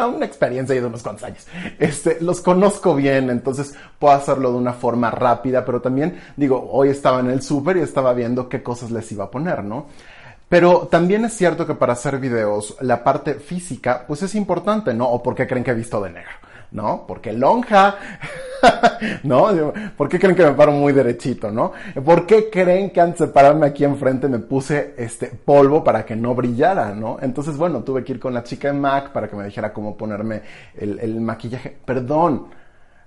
una, 0.08 0.26
experiencia 0.26 0.74
de 0.76 0.86
unos 0.86 1.04
cuantos 1.04 1.26
años. 1.26 1.46
Este, 1.78 2.22
los 2.22 2.40
conozco 2.40 2.96
bien, 2.96 3.30
entonces 3.30 3.76
puedo 4.00 4.14
hacerlo 4.14 4.52
de 4.52 4.58
una 4.60 4.72
forma 4.72 5.12
rápida, 5.12 5.66
pero 5.66 5.82
también, 5.82 6.22
digo, 6.38 6.70
hoy 6.72 6.88
estaba 6.88 7.20
en 7.20 7.30
el 7.30 7.42
súper 7.42 7.76
y 7.76 7.82
estaba 7.82 8.14
viendo 8.14 8.48
qué 8.48 8.64
cosas 8.64 8.92
les 8.92 9.12
iba 9.12 9.26
a 9.26 9.32
poner, 9.32 9.62
¿no? 9.62 9.88
Pero 10.48 10.88
también 10.92 11.26
es 11.26 11.34
cierto 11.34 11.66
que 11.66 11.74
para 11.74 11.94
hacer 11.94 12.20
videos 12.20 12.78
la 12.82 13.04
parte 13.04 13.36
física 13.36 14.06
pues 14.08 14.22
es 14.24 14.36
importante, 14.36 14.94
¿no? 14.94 15.10
¿O 15.10 15.24
por 15.24 15.36
qué 15.36 15.48
creen 15.48 15.64
que 15.64 15.72
he 15.72 15.76
visto 15.76 16.02
de 16.02 16.12
negro? 16.12 16.32
¿No? 16.72 17.06
Porque 17.08 17.32
lonja, 17.32 17.96
¿no? 19.24 19.48
¿Por 19.96 20.10
qué 20.10 20.20
creen 20.20 20.36
que 20.36 20.44
me 20.44 20.52
paro 20.52 20.72
muy 20.74 20.92
derechito, 20.92 21.50
no? 21.50 21.72
¿Por 22.04 22.26
qué 22.26 22.50
creen 22.50 22.90
que 22.90 23.00
antes 23.00 23.20
de 23.20 23.28
pararme 23.28 23.68
aquí 23.68 23.86
enfrente 23.86 24.28
me 24.28 24.40
puse 24.40 24.94
este 24.98 25.28
polvo 25.28 25.84
para 25.84 26.06
que 26.06 26.16
no 26.16 26.36
brillara, 26.36 26.94
¿no? 26.94 27.18
Entonces, 27.22 27.56
bueno, 27.56 27.82
tuve 27.84 28.04
que 28.04 28.14
ir 28.14 28.20
con 28.20 28.34
la 28.34 28.44
chica 28.44 28.68
de 28.68 28.74
MAC 28.74 29.12
para 29.12 29.30
que 29.30 29.36
me 29.36 29.46
dijera 29.46 29.72
cómo 29.72 29.96
ponerme 29.96 30.42
el, 30.76 31.00
el 31.00 31.22
maquillaje. 31.22 31.78
Perdón, 31.86 32.48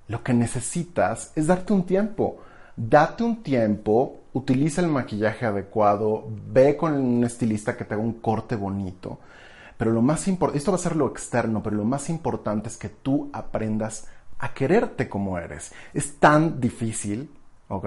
lo 0.09 0.23
que 0.23 0.33
necesitas 0.33 1.33
es 1.37 1.47
darte 1.47 1.73
un 1.73 1.85
tiempo. 1.85 2.39
Date 2.75 3.25
un 3.25 3.43
tiempo, 3.43 4.21
utiliza 4.39 4.81
el 4.81 4.89
maquillaje 4.89 5.47
adecuado, 5.47 6.27
ve 6.29 6.77
con 6.77 6.95
un 6.95 7.25
estilista 7.25 7.77
que 7.77 7.85
te 7.85 7.95
haga 7.95 8.03
un 8.03 8.15
corte 8.15 8.57
bonito. 8.57 9.19
Pero 9.77 9.93
lo 9.93 10.03
más 10.03 10.27
importante, 10.27 10.59
esto 10.59 10.73
va 10.73 10.77
a 10.77 10.81
ser 10.81 10.97
lo 10.97 11.09
externo, 11.09 11.63
pero 11.63 11.77
lo 11.77 11.85
más 11.85 12.11
importante 12.11 12.69
es 12.69 12.77
que 12.77 12.89
tú 12.89 13.31
aprendas 13.33 14.09
a 14.39 14.53
quererte 14.55 15.09
como 15.09 15.39
eres. 15.39 15.73
Es 15.95 16.17
tan 16.19 16.61
difícil, 16.61 17.31
¿ok? 17.69 17.87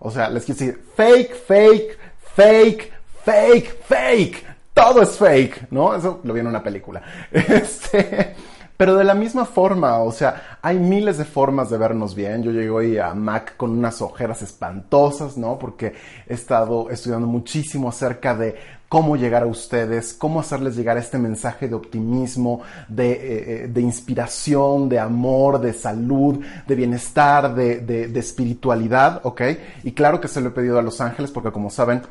O 0.00 0.10
sea, 0.10 0.28
les 0.28 0.44
quiero 0.44 0.58
decir, 0.58 0.84
fake, 0.94 1.34
fake, 1.34 1.98
fake, 2.34 2.92
fake, 3.24 3.82
fake. 3.84 4.46
Todo 4.74 5.02
es 5.02 5.16
fake, 5.16 5.70
¿no? 5.70 5.94
Eso 5.94 6.20
lo 6.24 6.34
vi 6.34 6.40
en 6.40 6.46
una 6.46 6.62
película. 6.62 7.02
Este, 7.32 8.34
pero 8.76 8.96
de 8.96 9.04
la 9.04 9.14
misma 9.14 9.44
forma, 9.44 9.98
o 9.98 10.12
sea, 10.12 10.58
hay 10.62 10.78
miles 10.78 11.18
de 11.18 11.24
formas 11.24 11.70
de 11.70 11.78
vernos 11.78 12.14
bien. 12.14 12.42
Yo 12.42 12.50
llegué 12.50 12.70
hoy 12.70 12.98
a 12.98 13.14
Mac 13.14 13.56
con 13.56 13.70
unas 13.70 14.02
ojeras 14.02 14.42
espantosas, 14.42 15.36
¿no? 15.36 15.58
Porque 15.58 15.94
he 16.26 16.34
estado 16.34 16.90
estudiando 16.90 17.26
muchísimo 17.26 17.88
acerca 17.88 18.34
de 18.34 18.56
cómo 18.88 19.16
llegar 19.16 19.44
a 19.44 19.46
ustedes, 19.46 20.12
cómo 20.12 20.40
hacerles 20.40 20.76
llegar 20.76 20.98
este 20.98 21.16
mensaje 21.16 21.68
de 21.68 21.74
optimismo, 21.74 22.60
de, 22.88 23.64
eh, 23.64 23.68
de 23.68 23.80
inspiración, 23.80 24.88
de 24.88 24.98
amor, 24.98 25.60
de 25.60 25.72
salud, 25.72 26.44
de 26.66 26.74
bienestar, 26.74 27.54
de, 27.54 27.80
de, 27.80 28.08
de 28.08 28.20
espiritualidad, 28.20 29.20
¿ok? 29.22 29.42
Y 29.84 29.92
claro 29.92 30.20
que 30.20 30.28
se 30.28 30.40
lo 30.40 30.48
he 30.48 30.52
pedido 30.52 30.78
a 30.78 30.82
Los 30.82 31.00
Ángeles 31.00 31.30
porque 31.30 31.52
como 31.52 31.70
saben, 31.70 32.02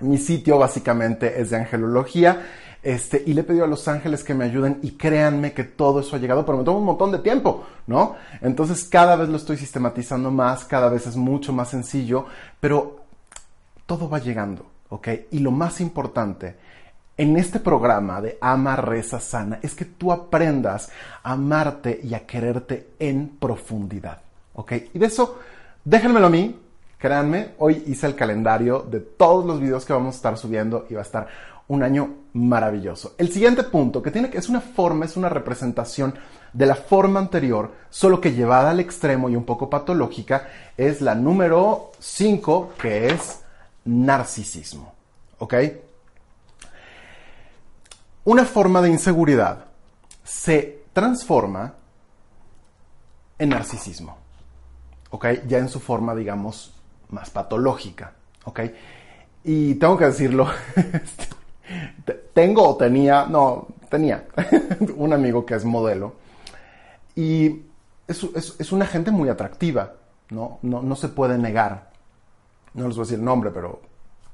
mi 0.00 0.18
sitio 0.18 0.58
básicamente 0.58 1.40
es 1.40 1.50
de 1.50 1.56
angelología 1.56 2.42
este, 2.84 3.22
y 3.26 3.32
le 3.32 3.40
he 3.40 3.44
pedido 3.44 3.64
a 3.64 3.68
los 3.68 3.88
ángeles 3.88 4.22
que 4.22 4.34
me 4.34 4.44
ayuden 4.44 4.78
y 4.82 4.92
créanme 4.92 5.54
que 5.54 5.64
todo 5.64 6.00
eso 6.00 6.16
ha 6.16 6.18
llegado, 6.18 6.44
pero 6.44 6.58
me 6.58 6.64
toma 6.64 6.78
un 6.78 6.84
montón 6.84 7.10
de 7.10 7.18
tiempo, 7.18 7.64
¿no? 7.86 8.14
Entonces 8.42 8.84
cada 8.84 9.16
vez 9.16 9.30
lo 9.30 9.38
estoy 9.38 9.56
sistematizando 9.56 10.30
más, 10.30 10.66
cada 10.66 10.90
vez 10.90 11.06
es 11.06 11.16
mucho 11.16 11.54
más 11.54 11.70
sencillo, 11.70 12.26
pero 12.60 13.00
todo 13.86 14.08
va 14.10 14.18
llegando, 14.18 14.66
¿ok? 14.90 15.08
Y 15.30 15.38
lo 15.38 15.50
más 15.50 15.80
importante 15.80 16.56
en 17.16 17.36
este 17.38 17.58
programa 17.58 18.20
de 18.20 18.36
Ama, 18.40 18.76
Reza, 18.76 19.18
Sana 19.18 19.60
es 19.62 19.74
que 19.74 19.86
tú 19.86 20.12
aprendas 20.12 20.90
a 21.22 21.32
amarte 21.32 22.00
y 22.02 22.12
a 22.12 22.26
quererte 22.26 22.90
en 22.98 23.36
profundidad, 23.38 24.20
¿ok? 24.52 24.72
Y 24.92 24.98
de 24.98 25.06
eso, 25.06 25.38
déjenmelo 25.84 26.26
a 26.26 26.30
mí, 26.30 26.60
créanme, 26.98 27.54
hoy 27.58 27.82
hice 27.86 28.06
el 28.06 28.14
calendario 28.14 28.80
de 28.80 29.00
todos 29.00 29.46
los 29.46 29.58
videos 29.58 29.86
que 29.86 29.94
vamos 29.94 30.14
a 30.14 30.18
estar 30.18 30.36
subiendo 30.36 30.86
y 30.90 30.94
va 30.94 31.00
a 31.00 31.04
estar 31.04 31.28
un 31.68 31.82
año 31.82 32.23
maravilloso. 32.34 33.14
El 33.16 33.32
siguiente 33.32 33.62
punto, 33.62 34.02
que 34.02 34.10
tiene 34.10 34.28
que 34.28 34.38
es 34.38 34.48
una 34.48 34.60
forma, 34.60 35.06
es 35.06 35.16
una 35.16 35.28
representación 35.28 36.14
de 36.52 36.66
la 36.66 36.74
forma 36.74 37.20
anterior, 37.20 37.72
solo 37.90 38.20
que 38.20 38.32
llevada 38.32 38.70
al 38.70 38.80
extremo 38.80 39.28
y 39.28 39.36
un 39.36 39.44
poco 39.44 39.70
patológica, 39.70 40.48
es 40.76 41.00
la 41.00 41.14
número 41.14 41.92
5, 41.98 42.72
que 42.78 43.06
es 43.08 43.40
narcisismo. 43.84 44.94
¿Ok? 45.38 45.54
Una 48.24 48.44
forma 48.44 48.80
de 48.82 48.90
inseguridad 48.90 49.66
se 50.24 50.84
transforma 50.92 51.74
en 53.38 53.48
narcisismo. 53.48 54.16
¿Ok? 55.10 55.26
Ya 55.46 55.58
en 55.58 55.68
su 55.68 55.78
forma, 55.78 56.14
digamos, 56.14 56.74
más 57.10 57.30
patológica. 57.30 58.12
¿Ok? 58.44 58.60
Y 59.44 59.74
tengo 59.74 59.96
que 59.96 60.06
decirlo, 60.06 60.48
este, 60.76 61.28
tengo 62.32 62.68
o 62.68 62.76
tenía, 62.76 63.26
no, 63.26 63.68
tenía 63.88 64.26
un 64.96 65.12
amigo 65.12 65.46
que 65.46 65.54
es 65.54 65.64
modelo 65.64 66.14
y 67.16 67.62
es, 68.06 68.72
una 68.72 68.86
gente 68.86 69.10
muy 69.10 69.28
atractiva, 69.28 69.94
¿no? 70.30 70.58
¿no? 70.62 70.96
se 70.96 71.08
puede 71.08 71.38
negar. 71.38 71.90
No 72.74 72.88
les 72.88 72.96
voy 72.96 73.02
a 73.02 73.06
decir 73.06 73.18
el 73.18 73.24
nombre, 73.24 73.50
pero 73.50 73.80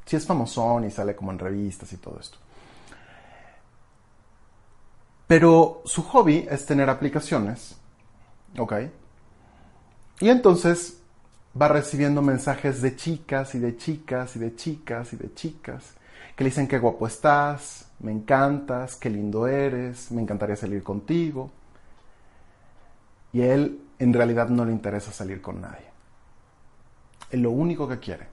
sí 0.07 0.17
es 0.17 0.27
famosón 0.27 0.85
y 0.85 0.91
sale 0.91 1.15
como 1.15 1.31
en 1.31 1.39
revistas 1.39 1.93
y 1.93 1.99
todo 1.99 2.19
esto. 2.19 2.39
Pero 5.27 5.83
su 5.85 6.03
hobby 6.03 6.49
es 6.51 6.67
tener 6.67 6.91
aplicaciones, 6.91 7.77
¿ok? 8.59 8.73
Y 10.21 10.29
entonces 10.29 11.01
va 11.61 11.69
recibiendo 11.69 12.23
mensajes 12.23 12.83
de 12.83 12.97
chicas 12.97 13.55
y 13.55 13.61
de 13.61 13.77
chicas 13.77 14.35
y 14.35 14.39
de 14.41 14.57
chicas 14.57 15.13
y 15.13 15.17
de 15.17 15.33
chicas 15.35 15.95
que 16.37 16.45
le 16.45 16.51
dicen 16.51 16.69
qué 16.69 16.79
guapo 16.79 17.07
estás, 17.07 17.91
me 18.01 18.13
encantas, 18.13 18.97
qué 18.97 19.11
lindo 19.11 19.47
eres, 19.47 20.11
me 20.11 20.23
encantaría 20.23 20.57
salir 20.57 20.83
contigo. 20.83 21.51
Y 23.33 23.43
a 23.43 23.55
él 23.55 23.81
en 23.99 24.13
realidad 24.13 24.49
no 24.49 24.65
le 24.65 24.73
interesa 24.73 25.13
salir 25.13 25.41
con 25.41 25.61
nadie. 25.61 25.87
Él 27.31 27.43
lo 27.43 27.51
único 27.51 27.87
que 27.87 27.99
quiere 27.99 28.27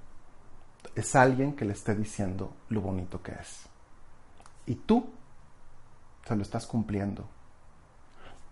es 0.95 1.15
alguien 1.15 1.55
que 1.55 1.65
le 1.65 1.73
esté 1.73 1.93
diciendo 1.95 2.53
lo 2.69 2.81
bonito 2.81 3.21
que 3.21 3.33
es. 3.33 3.63
Y 4.65 4.75
tú 4.75 5.05
se 6.27 6.35
lo 6.35 6.41
estás 6.41 6.65
cumpliendo. 6.65 7.27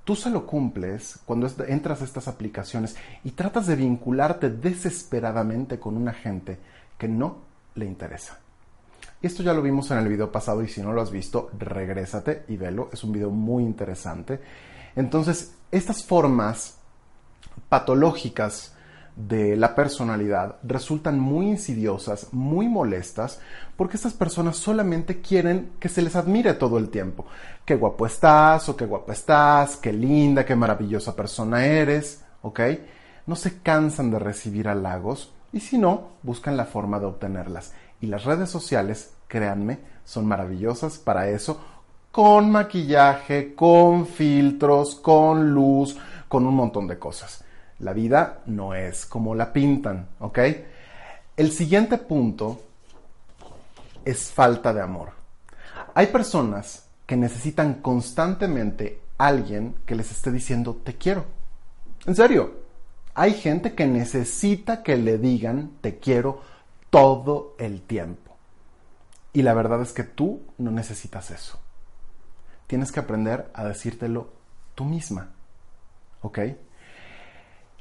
Tú 0.03 0.15
se 0.15 0.29
lo 0.29 0.45
cumples 0.45 1.19
cuando 1.25 1.49
entras 1.67 2.01
a 2.01 2.05
estas 2.05 2.27
aplicaciones 2.27 2.95
y 3.23 3.31
tratas 3.31 3.65
de 3.65 3.75
vincularte 3.75 4.51
desesperadamente 4.51 5.79
con 5.79 5.97
una 5.97 6.13
gente 6.13 6.59
que 6.97 7.07
no 7.07 7.37
le 7.73 7.85
interesa. 7.85 8.39
Esto 9.25 9.41
ya 9.41 9.55
lo 9.55 9.63
vimos 9.63 9.89
en 9.89 9.97
el 9.97 10.07
video 10.07 10.31
pasado 10.31 10.61
y 10.61 10.67
si 10.67 10.83
no 10.83 10.93
lo 10.93 11.01
has 11.01 11.09
visto, 11.09 11.49
regrésate 11.57 12.43
y 12.47 12.57
velo. 12.57 12.89
Es 12.93 13.03
un 13.03 13.11
video 13.11 13.31
muy 13.31 13.63
interesante. 13.63 14.39
Entonces, 14.95 15.55
estas 15.71 16.03
formas 16.03 16.77
patológicas 17.67 18.75
de 19.15 19.55
la 19.55 19.73
personalidad 19.73 20.57
resultan 20.61 21.19
muy 21.19 21.47
insidiosas, 21.47 22.33
muy 22.33 22.69
molestas, 22.69 23.39
porque 23.75 23.97
estas 23.97 24.13
personas 24.13 24.57
solamente 24.57 25.21
quieren 25.21 25.71
que 25.79 25.89
se 25.89 26.03
les 26.03 26.15
admire 26.15 26.53
todo 26.53 26.77
el 26.77 26.89
tiempo. 26.89 27.25
Qué 27.65 27.77
guapo 27.77 28.05
estás 28.05 28.69
o 28.69 28.77
qué 28.77 28.85
guapa 28.85 29.13
estás, 29.13 29.77
qué 29.77 29.91
linda, 29.91 30.45
qué 30.45 30.55
maravillosa 30.55 31.15
persona 31.15 31.65
eres, 31.65 32.23
¿ok? 32.43 32.59
No 33.25 33.35
se 33.35 33.57
cansan 33.63 34.11
de 34.11 34.19
recibir 34.19 34.67
halagos 34.67 35.33
y 35.51 35.61
si 35.61 35.79
no, 35.79 36.09
buscan 36.21 36.55
la 36.55 36.65
forma 36.65 36.99
de 36.99 37.07
obtenerlas. 37.07 37.73
Y 38.01 38.07
las 38.07 38.25
redes 38.25 38.51
sociales, 38.51 39.14
créanme, 39.27 39.79
son 40.03 40.25
maravillosas 40.25 40.97
para 40.97 41.29
eso, 41.29 41.59
con 42.11 42.49
maquillaje, 42.49 43.53
con 43.55 44.07
filtros, 44.07 44.95
con 44.95 45.51
luz, 45.51 45.97
con 46.27 46.45
un 46.45 46.55
montón 46.55 46.87
de 46.87 46.97
cosas. 46.97 47.43
La 47.79 47.91
vida 47.91 48.39
no 48.45 48.73
es 48.73 49.05
como 49.05 49.35
la 49.35 49.51
pintan, 49.51 50.07
¿ok? 50.19 50.39
El 51.35 51.51
siguiente 51.51 51.97
punto 51.97 52.61
es 54.05 54.31
falta 54.31 54.73
de 54.73 54.81
amor. 54.81 55.09
Hay 55.93 56.07
personas 56.07 56.85
que 57.05 57.17
necesitan 57.17 57.75
constantemente 57.75 59.01
alguien 59.17 59.75
que 59.85 59.95
les 59.95 60.11
esté 60.11 60.31
diciendo 60.31 60.79
te 60.83 60.95
quiero. 60.95 61.25
En 62.05 62.15
serio, 62.15 62.53
hay 63.13 63.33
gente 63.33 63.73
que 63.73 63.87
necesita 63.87 64.83
que 64.83 64.97
le 64.97 65.17
digan 65.17 65.71
te 65.81 65.99
quiero 65.99 66.41
todo 66.89 67.55
el 67.57 67.81
tiempo. 67.81 68.24
Y 69.35 69.41
la 69.41 69.53
verdad 69.53 69.81
es 69.81 69.91
que 69.91 70.05
tú 70.05 70.43
no 70.57 70.71
necesitas 70.71 71.29
eso. 71.29 71.59
Tienes 72.67 72.93
que 72.93 73.01
aprender 73.01 73.51
a 73.53 73.65
decírtelo 73.65 74.29
tú 74.75 74.85
misma. 74.85 75.27
¿Ok? 76.21 76.39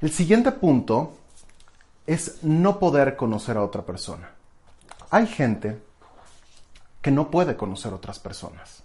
El 0.00 0.10
siguiente 0.10 0.50
punto 0.50 1.16
es 2.08 2.42
no 2.42 2.80
poder 2.80 3.14
conocer 3.14 3.56
a 3.56 3.62
otra 3.62 3.82
persona. 3.82 4.32
Hay 5.10 5.28
gente 5.28 5.80
que 7.00 7.12
no 7.12 7.30
puede 7.30 7.56
conocer 7.56 7.92
a 7.92 7.96
otras 7.96 8.18
personas. 8.18 8.82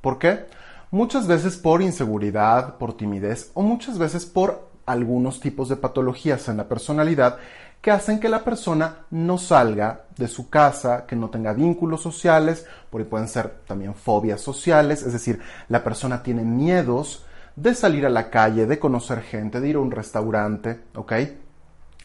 ¿Por 0.00 0.18
qué? 0.18 0.46
Muchas 0.90 1.26
veces 1.26 1.58
por 1.58 1.82
inseguridad, 1.82 2.78
por 2.78 2.96
timidez 2.96 3.50
o 3.52 3.60
muchas 3.60 3.98
veces 3.98 4.24
por 4.24 4.70
algunos 4.86 5.38
tipos 5.38 5.68
de 5.68 5.76
patologías 5.76 6.48
en 6.48 6.56
la 6.56 6.66
personalidad 6.66 7.36
que 7.80 7.90
hacen 7.90 8.18
que 8.18 8.28
la 8.28 8.42
persona 8.42 9.06
no 9.10 9.38
salga 9.38 10.06
de 10.16 10.28
su 10.28 10.50
casa, 10.50 11.06
que 11.06 11.14
no 11.14 11.30
tenga 11.30 11.52
vínculos 11.52 12.02
sociales, 12.02 12.66
porque 12.90 13.08
pueden 13.08 13.28
ser 13.28 13.60
también 13.66 13.94
fobias 13.94 14.40
sociales, 14.40 15.02
es 15.02 15.12
decir, 15.12 15.40
la 15.68 15.84
persona 15.84 16.22
tiene 16.22 16.42
miedos 16.42 17.24
de 17.54 17.74
salir 17.74 18.04
a 18.04 18.10
la 18.10 18.30
calle, 18.30 18.66
de 18.66 18.78
conocer 18.78 19.22
gente, 19.22 19.60
de 19.60 19.68
ir 19.68 19.76
a 19.76 19.80
un 19.80 19.90
restaurante, 19.90 20.80
¿ok? 20.94 21.12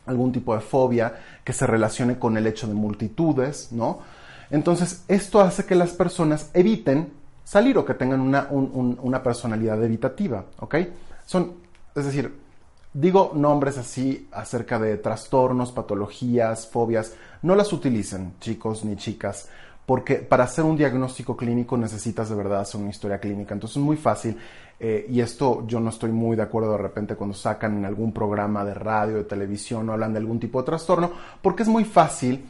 Algún 0.06 0.32
tipo 0.32 0.56
de 0.56 0.62
fobia 0.62 1.13
que 1.44 1.54
se 1.54 1.68
relacione 1.68 2.18
con 2.18 2.38
el 2.38 2.48
hecho 2.48 2.68
de 2.68 2.74
multitudes, 2.74 3.72
¿no? 3.72 4.00
Entonces, 4.50 5.04
esto 5.08 5.42
hace 5.42 5.66
que 5.66 5.75
las 5.75 5.92
personas 5.92 6.51
eviten 6.54 7.13
salir 7.44 7.78
o 7.78 7.86
que 7.86 7.94
tengan 7.94 8.22
una, 8.22 8.48
una 8.51 9.24
personalidad 9.24 9.84
evitativa, 9.84 10.46
¿ok? 10.60 10.75
Son, 11.25 11.54
es 11.96 12.06
decir, 12.06 12.34
digo 12.94 13.32
nombres 13.36 13.78
así 13.78 14.28
acerca 14.32 14.80
de 14.80 14.98
trastornos, 14.98 15.72
patologías, 15.72 16.68
fobias, 16.68 17.14
no 17.42 17.56
las 17.56 17.72
utilicen, 17.74 18.34
chicos 18.40 18.84
ni 18.84 18.96
chicas, 18.96 19.50
porque 19.86 20.16
para 20.16 20.44
hacer 20.44 20.64
un 20.64 20.78
diagnóstico 20.78 21.36
clínico 21.36 21.78
necesitas 21.78 22.30
de 22.30 22.36
verdad 22.36 22.62
hacer 22.62 22.80
una 22.80 22.90
historia 22.90 23.20
clínica. 23.20 23.54
Entonces 23.54 23.78
es 23.78 23.84
muy 23.84 23.98
fácil, 23.98 24.38
eh, 24.80 25.06
y 25.10 25.22
esto 25.22 25.66
yo 25.68 25.80
no 25.80 25.90
estoy 25.90 26.12
muy 26.12 26.36
de 26.36 26.44
acuerdo 26.44 26.72
de 26.72 26.78
repente 26.78 27.16
cuando 27.16 27.36
sacan 27.36 27.78
en 27.78 27.86
algún 27.86 28.12
programa 28.14 28.66
de 28.66 28.74
radio, 28.74 29.18
de 29.18 29.24
televisión 29.24 29.90
o 29.90 29.94
hablan 29.94 30.14
de 30.14 30.20
algún 30.20 30.40
tipo 30.40 30.60
de 30.60 30.66
trastorno, 30.66 31.12
porque 31.42 31.64
es 31.64 31.70
muy 31.70 31.86
fácil 31.86 32.44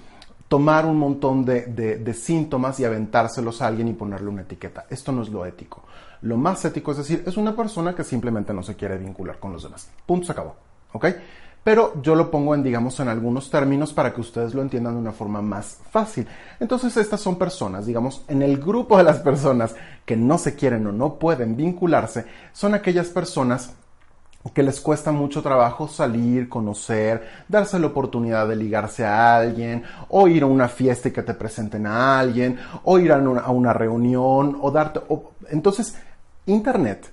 tomar 0.52 0.86
un 0.86 0.98
montón 0.98 1.46
de, 1.46 2.14
síntomas 2.14 2.78
y 2.82 2.84
aventárselos 2.84 3.62
a 3.62 3.68
alguien 3.68 3.88
y 3.88 3.94
ponerle 3.94 4.28
una 4.28 4.42
etiqueta. 4.42 4.86
Esto 4.90 5.14
no 5.14 5.22
es 5.22 5.30
lo 5.30 5.46
ético. 5.46 5.82
Lo 6.24 6.36
más 6.36 6.66
ético 6.66 6.92
es 6.92 6.98
decir, 6.98 7.24
es 7.26 7.38
una 7.38 7.56
persona 7.56 7.96
que 7.96 8.04
simplemente 8.04 8.54
no 8.54 8.62
se 8.62 8.76
quiere 8.76 8.98
vincular 8.98 9.40
con 9.40 9.54
los 9.54 9.64
demás. 9.64 9.88
Punto, 10.06 10.26
se 10.26 10.34
acabó. 10.34 10.58
¿Ok? 10.92 11.06
Pero 11.64 12.02
yo 12.02 12.16
lo 12.16 12.30
pongo 12.30 12.54
en, 12.54 12.64
digamos, 12.64 13.00
en 13.00 13.08
algunos 13.08 13.50
términos 13.50 13.94
para 13.94 14.14
que 14.14 14.20
ustedes 14.20 14.54
lo 14.54 14.62
entiendan 14.62 14.96
de 14.96 15.00
una 15.00 15.14
forma 15.14 15.42
más 15.42 15.78
fácil. 15.90 16.28
Entonces, 16.60 16.98
estas 16.98 17.22
son 17.22 17.38
personas, 17.38 17.86
digamos, 17.86 18.26
en 18.28 18.42
el 18.42 18.58
grupo 18.58 18.98
de 18.98 19.06
las 19.06 19.20
personas 19.20 19.74
que 20.06 20.18
no 20.18 20.38
se 20.38 20.56
quieren 20.56 20.86
o 20.86 20.92
no 20.92 21.18
pueden 21.18 21.56
vincularse, 21.56 22.26
son 22.52 22.74
aquellas 22.74 23.08
personas 23.08 23.72
que 24.50 24.64
les 24.64 24.82
cuesta 24.82 25.12
mucho 25.12 25.42
trabajo 25.42 25.88
salir, 25.88 26.50
conocer, 26.50 27.28
darse 27.48 27.80
la 27.80 27.88
oportunidad 27.88 28.48
de 28.48 28.56
ligarse 28.56 29.06
a 29.06 29.38
alguien, 29.38 29.84
o 30.10 30.28
ir 30.28 30.44
a 30.44 30.48
una 30.48 30.68
fiesta 30.68 31.10
y 31.10 31.12
que 31.12 31.22
te 31.22 31.36
presenten 31.36 31.86
a 31.86 32.20
alguien, 32.20 32.60
o 32.84 32.98
ir 32.98 33.12
a 33.12 33.18
una, 33.18 33.74
reunión, 33.74 34.58
o 34.60 34.72
darte... 34.72 35.02
Entonces, 35.50 35.96
Internet 36.48 37.12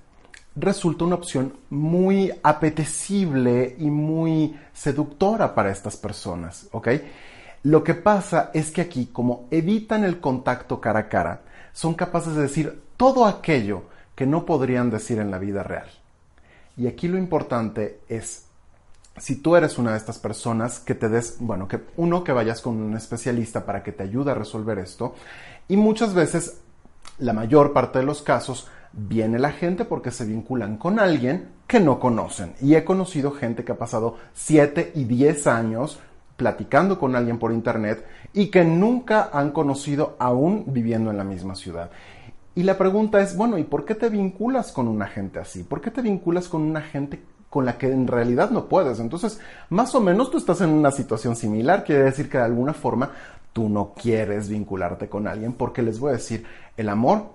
resulta 0.57 1.05
una 1.05 1.17
opción 1.17 1.53
muy 1.71 2.33
apetecible 2.43 3.77
y 3.79 3.91
muy 3.91 4.59
seductora 4.73 5.55
para 5.55 5.71
estas 5.71 5.97
personas, 5.97 6.67
¿ok? 6.73 6.89
Lo 7.65 7.85
que 7.85 7.95
pasa 7.95 8.51
es 8.55 8.71
que 8.71 8.81
aquí, 8.81 9.07
como 9.07 9.47
evitan 9.51 10.05
el 10.05 10.21
contacto 10.21 10.81
cara 10.81 11.01
a 11.01 11.09
cara, 11.09 11.43
son 11.73 11.95
capaces 11.95 12.35
de 12.35 12.43
decir 12.43 12.83
todo 12.97 13.27
aquello 13.27 13.83
que 14.15 14.27
no 14.27 14.47
podrían 14.47 14.91
decir 14.91 15.19
en 15.19 15.31
la 15.31 15.39
vida 15.39 15.63
real. 15.63 15.89
Y 16.79 16.87
aquí 16.87 17.09
lo 17.09 17.19
importante 17.19 18.01
es, 18.09 18.47
si 19.17 19.37
tú 19.43 19.57
eres 19.57 19.79
una 19.79 19.91
de 19.91 19.97
estas 19.99 20.19
personas, 20.19 20.79
que 20.79 20.95
te 20.95 21.09
des, 21.09 21.39
bueno, 21.41 21.67
que 21.67 21.81
uno, 21.97 22.23
que 22.23 22.33
vayas 22.33 22.61
con 22.63 22.81
un 22.81 22.97
especialista 22.97 23.67
para 23.67 23.83
que 23.83 23.91
te 23.91 24.05
ayude 24.05 24.31
a 24.31 24.35
resolver 24.35 24.79
esto. 24.79 25.15
Y 25.67 25.77
muchas 25.77 26.15
veces, 26.15 26.61
la 27.19 27.33
mayor 27.33 27.73
parte 27.73 27.99
de 27.99 28.05
los 28.05 28.23
casos, 28.23 28.69
viene 28.93 29.41
la 29.41 29.51
gente 29.51 29.85
porque 29.85 30.13
se 30.13 30.25
vinculan 30.25 30.79
con 30.79 31.01
alguien 31.01 31.49
que 31.67 31.81
no 31.81 31.99
conocen. 31.99 32.55
Y 32.61 32.77
he 32.77 32.85
conocido 32.85 33.33
gente 33.33 33.65
que 33.65 33.73
ha 33.73 33.79
pasado 33.79 34.17
7 34.35 34.93
y 34.95 35.05
10 35.05 35.47
años 35.49 35.99
platicando 36.37 37.01
con 37.01 37.17
alguien 37.17 37.41
por 37.41 37.53
internet 37.53 38.07
y 38.33 38.47
que 38.47 38.65
nunca 38.65 39.31
han 39.33 39.51
conocido 39.51 40.15
aún 40.21 40.65
viviendo 40.69 41.11
en 41.11 41.19
la 41.19 41.25
misma 41.25 41.57
ciudad. 41.57 41.91
Y 42.59 42.65
la 42.65 42.77
pregunta 42.77 43.21
es, 43.21 43.37
bueno, 43.37 43.57
¿y 43.57 43.63
por 43.63 43.85
qué 43.85 43.95
te 43.95 44.09
vinculas 44.09 44.73
con 44.73 44.89
una 44.89 45.07
gente 45.07 45.39
así? 45.39 45.63
¿Por 45.63 45.81
qué 45.81 45.93
te 45.93 46.03
vinculas 46.03 46.49
con 46.49 46.63
una 46.63 46.81
gente 46.81 47.23
con 47.49 47.65
la 47.65 47.79
que 47.79 47.87
en 47.87 48.09
realidad 48.09 48.51
no 48.51 48.69
puedes? 48.69 48.99
Entonces, 48.99 49.39
más 49.71 49.95
o 49.95 50.01
menos 50.01 50.29
tú 50.29 50.39
estás 50.39 50.61
en 50.63 50.71
una 50.71 50.91
situación 50.91 51.37
similar, 51.37 51.85
quiere 51.85 52.03
decir 52.03 52.29
que 52.29 52.39
de 52.39 52.43
alguna 52.43 52.75
forma 52.75 53.13
tú 53.53 53.69
no 53.69 53.95
quieres 53.95 54.49
vincularte 54.49 55.09
con 55.09 55.29
alguien 55.29 55.53
porque 55.53 55.83
les 55.83 56.01
voy 56.01 56.11
a 56.11 56.15
decir, 56.15 56.47
el 56.77 56.89
amor 56.89 57.27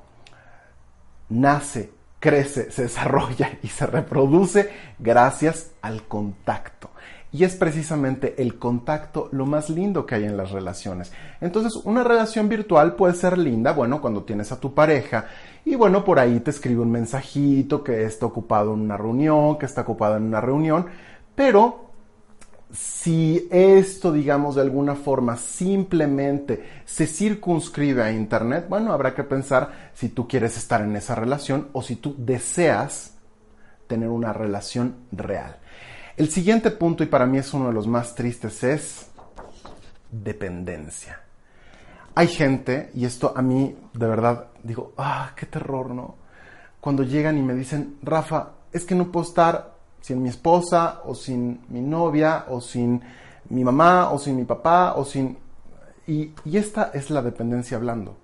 nace, 1.30 1.92
crece, 2.20 2.70
se 2.74 2.82
desarrolla 2.82 3.60
y 3.64 3.70
se 3.70 3.88
reproduce 3.88 4.72
gracias 5.00 5.72
al 5.82 6.04
contacto. 6.04 6.90
Y 7.34 7.44
es 7.44 7.56
precisamente 7.56 8.42
el 8.42 8.60
contacto 8.60 9.28
lo 9.32 9.48
más 9.48 9.70
lindo 9.70 10.06
que 10.06 10.16
hay 10.16 10.24
en 10.24 10.38
las 10.38 10.52
relaciones. 10.52 11.12
Entonces, 11.42 11.76
una 11.84 12.04
relación 12.04 12.48
virtual 12.48 12.96
puede 12.96 13.16
ser 13.16 13.40
linda, 13.40 13.74
bueno, 13.74 14.00
cuando 14.00 14.24
tienes 14.24 14.52
a 14.52 14.60
tu 14.60 14.74
pareja 14.74 15.26
y 15.66 15.76
bueno, 15.76 16.06
por 16.06 16.20
ahí 16.20 16.40
te 16.42 16.52
escribe 16.52 16.82
un 16.82 16.92
mensajito 16.92 17.84
que 17.84 18.04
está 18.04 18.28
ocupado 18.28 18.76
en 18.76 18.82
una 18.82 18.98
reunión, 18.98 19.58
que 19.58 19.66
está 19.66 19.82
ocupado 19.82 20.18
en 20.18 20.24
una 20.24 20.42
reunión, 20.42 20.86
pero 21.34 21.90
si 22.72 23.48
esto, 23.52 24.12
digamos, 24.12 24.56
de 24.56 24.62
alguna 24.62 24.96
forma 24.96 25.38
simplemente 25.38 26.64
se 26.86 27.08
circunscribe 27.08 28.04
a 28.04 28.12
Internet, 28.12 28.66
bueno, 28.68 28.94
habrá 28.94 29.14
que 29.14 29.24
pensar 29.24 29.92
si 29.94 30.10
tú 30.10 30.28
quieres 30.28 30.58
estar 30.58 30.82
en 30.82 30.96
esa 30.96 31.16
relación 31.16 31.70
o 31.74 31.82
si 31.82 31.96
tú 31.96 32.16
deseas 32.18 33.16
tener 33.88 34.10
una 34.10 34.34
relación 34.34 34.96
real. 35.12 35.58
El 36.16 36.30
siguiente 36.30 36.70
punto, 36.70 37.04
y 37.04 37.08
para 37.08 37.26
mí 37.26 37.40
es 37.40 37.54
uno 37.54 37.68
de 37.68 37.74
los 37.74 37.88
más 37.88 38.14
tristes, 38.14 38.64
es 38.64 39.08
dependencia. 40.12 41.22
Hay 42.14 42.28
gente, 42.28 42.92
y 42.94 43.06
esto 43.06 43.34
a 43.36 43.42
mí 43.42 43.76
de 43.94 44.08
verdad 44.08 44.48
digo, 44.62 44.94
ah, 44.98 45.32
qué 45.36 45.48
terror, 45.48 45.90
¿no? 45.90 46.16
Cuando 46.80 47.02
llegan 47.02 47.38
y 47.38 47.42
me 47.42 47.56
dicen, 47.56 47.98
Rafa, 48.04 48.50
es 48.72 48.86
que 48.86 48.94
no 48.94 49.12
puedo 49.12 49.26
estar 49.26 49.74
sin 50.02 50.22
mi 50.22 50.30
esposa, 50.30 51.02
o 51.06 51.16
sin 51.16 51.62
mi 51.70 51.82
novia, 51.82 52.46
o 52.50 52.62
sin 52.62 53.02
mi 53.50 53.64
mamá, 53.64 54.12
o 54.12 54.20
sin 54.20 54.36
mi 54.36 54.44
papá, 54.44 54.94
o 54.96 55.06
sin... 55.06 55.38
Y, 56.06 56.32
esta 56.46 56.92
es 56.94 57.10
la 57.10 57.22
dependencia 57.22 57.78
hablando. 57.78 58.18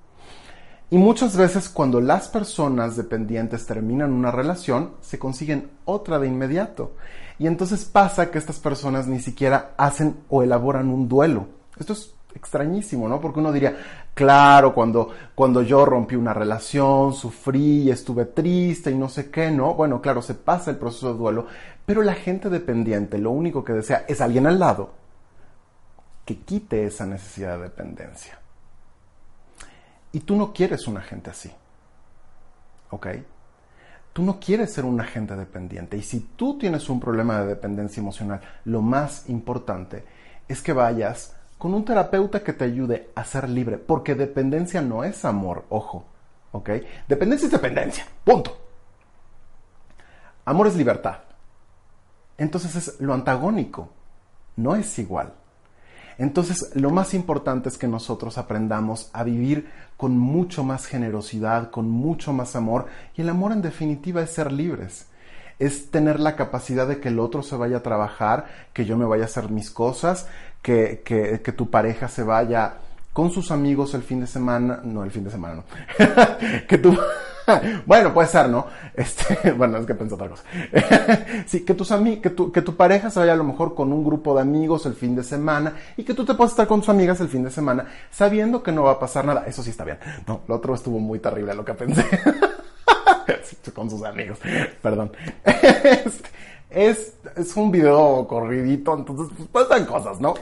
Y 0.91 0.97
muchas 0.97 1.37
veces 1.37 1.69
cuando 1.69 2.01
las 2.01 2.27
personas 2.27 2.97
dependientes 2.97 3.65
terminan 3.65 4.11
una 4.11 4.29
relación, 4.29 4.95
se 5.01 5.17
consiguen 5.17 5.71
otra 5.85 6.19
de 6.19 6.27
inmediato. 6.27 6.95
Y 7.39 7.47
entonces 7.47 7.85
pasa 7.85 8.29
que 8.29 8.37
estas 8.37 8.59
personas 8.59 9.07
ni 9.07 9.19
siquiera 9.21 9.71
hacen 9.77 10.17
o 10.29 10.43
elaboran 10.43 10.89
un 10.89 11.07
duelo. 11.07 11.47
Esto 11.79 11.93
es 11.93 12.13
extrañísimo, 12.35 13.07
¿no? 13.07 13.19
Porque 13.21 13.39
uno 13.39 13.51
diría, 13.51 13.77
claro, 14.13 14.73
cuando, 14.73 15.09
cuando 15.33 15.61
yo 15.61 15.85
rompí 15.85 16.15
una 16.15 16.33
relación, 16.33 17.13
sufrí 17.13 17.89
estuve 17.89 18.25
triste 18.25 18.91
y 18.91 18.95
no 18.95 19.07
sé 19.07 19.31
qué, 19.31 19.49
¿no? 19.49 19.73
Bueno, 19.73 20.01
claro, 20.01 20.21
se 20.21 20.35
pasa 20.35 20.69
el 20.71 20.77
proceso 20.77 21.13
de 21.13 21.17
duelo, 21.17 21.47
pero 21.85 22.03
la 22.03 22.13
gente 22.13 22.49
dependiente 22.49 23.17
lo 23.17 23.31
único 23.31 23.63
que 23.63 23.73
desea 23.73 24.05
es 24.07 24.19
alguien 24.21 24.45
al 24.45 24.59
lado 24.59 24.91
que 26.25 26.37
quite 26.39 26.85
esa 26.85 27.05
necesidad 27.05 27.57
de 27.57 27.63
dependencia. 27.63 28.37
Y 30.11 30.19
tú 30.19 30.35
no 30.35 30.53
quieres 30.53 30.87
una 30.87 31.01
gente 31.01 31.29
así, 31.29 31.51
¿ok? 32.91 33.07
Tú 34.19 34.25
no 34.25 34.37
quieres 34.37 34.73
ser 34.73 34.83
un 34.83 34.99
agente 34.99 35.33
dependiente. 35.37 35.95
Y 35.95 36.01
si 36.01 36.19
tú 36.19 36.57
tienes 36.57 36.89
un 36.89 36.99
problema 36.99 37.39
de 37.39 37.47
dependencia 37.47 38.01
emocional, 38.01 38.41
lo 38.65 38.81
más 38.81 39.29
importante 39.29 40.03
es 40.45 40.61
que 40.61 40.73
vayas 40.73 41.37
con 41.57 41.73
un 41.73 41.85
terapeuta 41.85 42.43
que 42.43 42.51
te 42.51 42.65
ayude 42.65 43.11
a 43.15 43.23
ser 43.23 43.47
libre. 43.47 43.77
Porque 43.77 44.15
dependencia 44.15 44.81
no 44.81 45.05
es 45.05 45.23
amor, 45.23 45.63
ojo. 45.69 46.03
¿Ok? 46.51 46.69
Dependencia 47.07 47.45
es 47.45 47.51
dependencia. 47.53 48.05
Punto. 48.25 48.57
Amor 50.43 50.67
es 50.67 50.75
libertad. 50.75 51.19
Entonces 52.37 52.75
es 52.75 52.99
lo 52.99 53.13
antagónico. 53.13 53.87
No 54.57 54.75
es 54.75 54.99
igual. 54.99 55.33
Entonces, 56.19 56.71
lo 56.75 56.89
más 56.89 57.13
importante 57.13 57.69
es 57.69 57.77
que 57.77 57.87
nosotros 57.87 58.37
aprendamos 58.37 59.09
a 59.13 59.23
vivir 59.23 59.69
con 59.95 60.17
mucho 60.17 60.65
más 60.65 60.85
generosidad, 60.85 61.71
con 61.71 61.89
mucho 61.89 62.33
más 62.33 62.57
amor. 62.57 62.87
Y 63.15 63.21
el 63.21 63.29
amor 63.29 63.53
en 63.53 63.61
definitiva 63.61 64.21
es 64.21 64.31
ser 64.31 64.51
libres. 64.51 65.07
Es 65.59 65.89
tener 65.91 66.19
la 66.19 66.35
capacidad 66.35 66.85
de 66.87 66.99
que 66.99 67.07
el 67.07 67.19
otro 67.19 67.41
se 67.41 67.55
vaya 67.55 67.77
a 67.77 67.83
trabajar, 67.83 68.47
que 68.73 68.83
yo 68.83 68.97
me 68.97 69.05
vaya 69.05 69.23
a 69.23 69.27
hacer 69.27 69.49
mis 69.49 69.71
cosas, 69.71 70.27
que, 70.61 71.01
que, 71.05 71.51
tu 71.53 71.69
pareja 71.69 72.09
se 72.09 72.23
vaya 72.23 72.73
con 73.13 73.31
sus 73.31 73.49
amigos 73.49 73.93
el 73.93 74.03
fin 74.03 74.19
de 74.19 74.27
semana, 74.27 74.81
no 74.83 75.05
el 75.05 75.11
fin 75.11 75.23
de 75.23 75.31
semana, 75.31 75.55
no, 75.55 75.63
que 76.67 76.77
tú, 76.77 76.97
bueno, 77.85 78.13
puede 78.13 78.27
ser, 78.27 78.49
¿no? 78.49 78.67
Este, 78.93 79.51
bueno, 79.57 79.77
es 79.77 79.85
que 79.85 79.95
pensé 79.95 80.15
otra 80.15 80.29
cosa. 80.29 80.43
sí, 81.45 81.65
que 81.65 81.73
tus 81.73 81.89
que 82.21 82.29
tu, 82.29 82.51
que 82.51 82.61
tu 82.61 82.75
pareja 82.75 83.09
se 83.09 83.19
vaya 83.19 83.33
a 83.33 83.37
lo 83.37 83.43
mejor 83.43 83.75
con 83.75 83.91
un 83.93 84.03
grupo 84.03 84.35
de 84.35 84.41
amigos 84.41 84.85
el 84.85 84.93
fin 84.93 85.15
de 85.15 85.23
semana 85.23 85.73
y 85.97 86.03
que 86.03 86.13
tú 86.13 86.25
te 86.25 86.33
puedas 86.33 86.51
estar 86.51 86.67
con 86.67 86.81
tus 86.81 86.89
amigas 86.89 87.19
el 87.21 87.29
fin 87.29 87.43
de 87.43 87.51
semana 87.51 87.85
sabiendo 88.11 88.61
que 88.63 88.71
no 88.71 88.83
va 88.83 88.91
a 88.93 88.99
pasar 88.99 89.25
nada. 89.25 89.45
Eso 89.47 89.63
sí 89.63 89.69
está 89.69 89.83
bien. 89.83 89.97
No, 90.27 90.41
lo 90.47 90.55
otro 90.55 90.75
estuvo 90.75 90.99
muy 90.99 91.19
terrible 91.19 91.53
lo 91.53 91.65
que 91.65 91.73
pensé. 91.73 92.05
con 93.73 93.89
sus 93.89 94.03
amigos, 94.03 94.39
perdón. 94.81 95.11
Este, 95.43 96.29
es, 96.69 97.13
es 97.35 97.55
un 97.55 97.71
video 97.71 98.27
corridito, 98.27 98.95
entonces 98.95 99.27
pues 99.35 99.49
pasan 99.49 99.85
cosas, 99.85 100.21
¿no? 100.21 100.35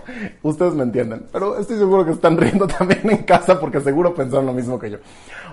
Ustedes 0.44 0.74
me 0.74 0.84
entienden, 0.84 1.26
pero 1.32 1.58
estoy 1.58 1.78
seguro 1.78 2.04
que 2.04 2.12
están 2.12 2.36
riendo 2.36 2.68
también 2.80 3.10
en 3.10 3.24
casa 3.24 3.60
porque 3.60 3.80
seguro 3.80 4.14
pensaron 4.14 4.46
lo 4.46 4.54
mismo 4.54 4.78
que 4.78 4.92
yo. 4.92 4.98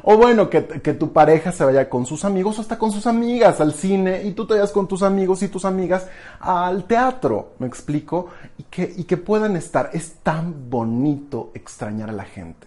O 0.02 0.16
bueno, 0.16 0.50
que, 0.50 0.66
que 0.66 0.92
tu 0.92 1.12
pareja 1.12 1.52
se 1.52 1.64
vaya 1.64 1.88
con 1.88 2.04
sus 2.04 2.24
amigos 2.24 2.58
o 2.58 2.60
hasta 2.60 2.76
con 2.76 2.90
sus 2.90 3.06
amigas 3.06 3.60
al 3.60 3.72
cine 3.72 4.22
y 4.24 4.32
tú 4.32 4.46
te 4.46 4.54
vayas 4.54 4.72
con 4.72 4.88
tus 4.88 5.02
amigos 5.02 5.42
y 5.42 5.48
tus 5.48 5.64
amigas 5.64 6.08
al 6.40 6.84
teatro, 6.84 7.52
me 7.58 7.66
explico, 7.66 8.28
y 8.58 8.64
que, 8.64 8.92
y 8.96 9.04
que 9.04 9.16
puedan 9.16 9.56
estar. 9.56 9.90
Es 9.92 10.16
tan 10.22 10.68
bonito 10.68 11.52
extrañar 11.54 12.10
a 12.10 12.12
la 12.12 12.24
gente, 12.24 12.66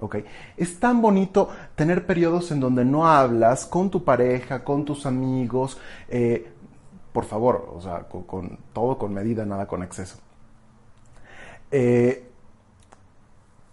¿ok? 0.00 0.16
Es 0.56 0.80
tan 0.80 1.00
bonito 1.00 1.50
tener 1.76 2.04
periodos 2.06 2.50
en 2.50 2.60
donde 2.60 2.84
no 2.84 3.06
hablas 3.06 3.66
con 3.66 3.90
tu 3.90 4.02
pareja, 4.02 4.64
con 4.64 4.84
tus 4.84 5.06
amigos, 5.06 5.78
eh, 6.08 6.49
por 7.12 7.24
favor, 7.24 7.72
o 7.74 7.80
sea, 7.80 8.00
con, 8.08 8.58
todo 8.72 8.98
con 8.98 9.12
medida, 9.12 9.44
nada 9.44 9.66
con 9.66 9.82
exceso. 9.82 10.18
Eh, 11.70 12.30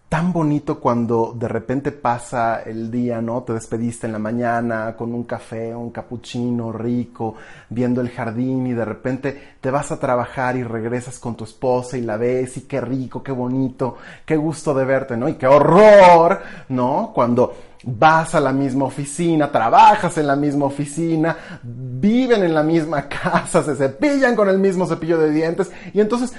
tan 0.10 0.32
bonito 0.32 0.80
cuando 0.80 1.36
de 1.38 1.48
repente 1.50 1.92
pasa 1.92 2.62
el 2.64 2.90
día, 2.90 3.22
¿no? 3.22 3.44
Te 3.44 3.54
despediste 3.54 4.08
en 4.08 4.14
la 4.14 4.20
mañana 4.20 4.96
con 4.96 5.14
un 5.14 5.26
café, 5.26 5.76
un 5.76 5.92
cappuccino 5.92 6.72
rico, 6.72 7.36
viendo 7.70 8.00
el 8.00 8.10
jardín 8.10 8.68
y 8.68 8.74
de 8.74 8.86
repente 8.86 9.56
te 9.60 9.70
vas 9.70 9.92
a 9.92 10.00
trabajar 10.00 10.56
y 10.56 10.64
regresas 10.64 11.20
con 11.20 11.36
tu 11.36 11.44
esposa 11.44 11.98
y 11.98 12.02
la 12.02 12.16
ves 12.16 12.56
y 12.58 12.62
qué 12.62 12.80
rico, 12.80 13.22
qué 13.22 13.34
bonito, 13.34 13.98
qué 14.26 14.38
gusto 14.38 14.74
de 14.74 14.86
verte, 14.86 15.18
¿no? 15.18 15.28
Y 15.28 15.36
qué 15.36 15.48
horror, 15.48 16.42
¿no? 16.70 17.12
Cuando 17.14 17.54
vas 17.84 18.36
a 18.36 18.40
la 18.40 18.52
misma 18.52 18.86
oficina, 18.86 19.52
trabajas 19.52 20.18
en 20.18 20.28
la 20.28 20.36
misma 20.36 20.66
oficina, 20.66 21.38
viven 21.64 22.44
en 22.44 22.54
la 22.54 22.64
misma 22.64 23.08
casa, 23.10 23.64
se 23.64 23.76
cepillan 23.76 24.36
con 24.36 24.50
el 24.50 24.58
mismo 24.58 24.86
cepillo 24.88 25.18
de 25.18 25.32
dientes 25.32 25.72
y 25.94 26.02
entonces, 26.02 26.34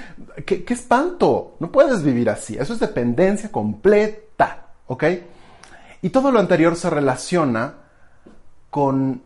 ¿qué, 0.45 0.63
espanto? 0.67 1.55
No 1.59 1.71
puedes 1.71 2.03
vivir 2.03 2.29
así, 2.29 2.57
eso 2.57 2.73
es 2.73 2.79
dependencia 2.79 3.51
completa, 3.51 4.67
¿ok? 4.87 5.03
Y 6.01 6.09
todo 6.09 6.31
lo 6.31 6.39
anterior 6.39 6.75
se 6.75 6.89
relaciona 6.89 7.73
con 8.69 9.21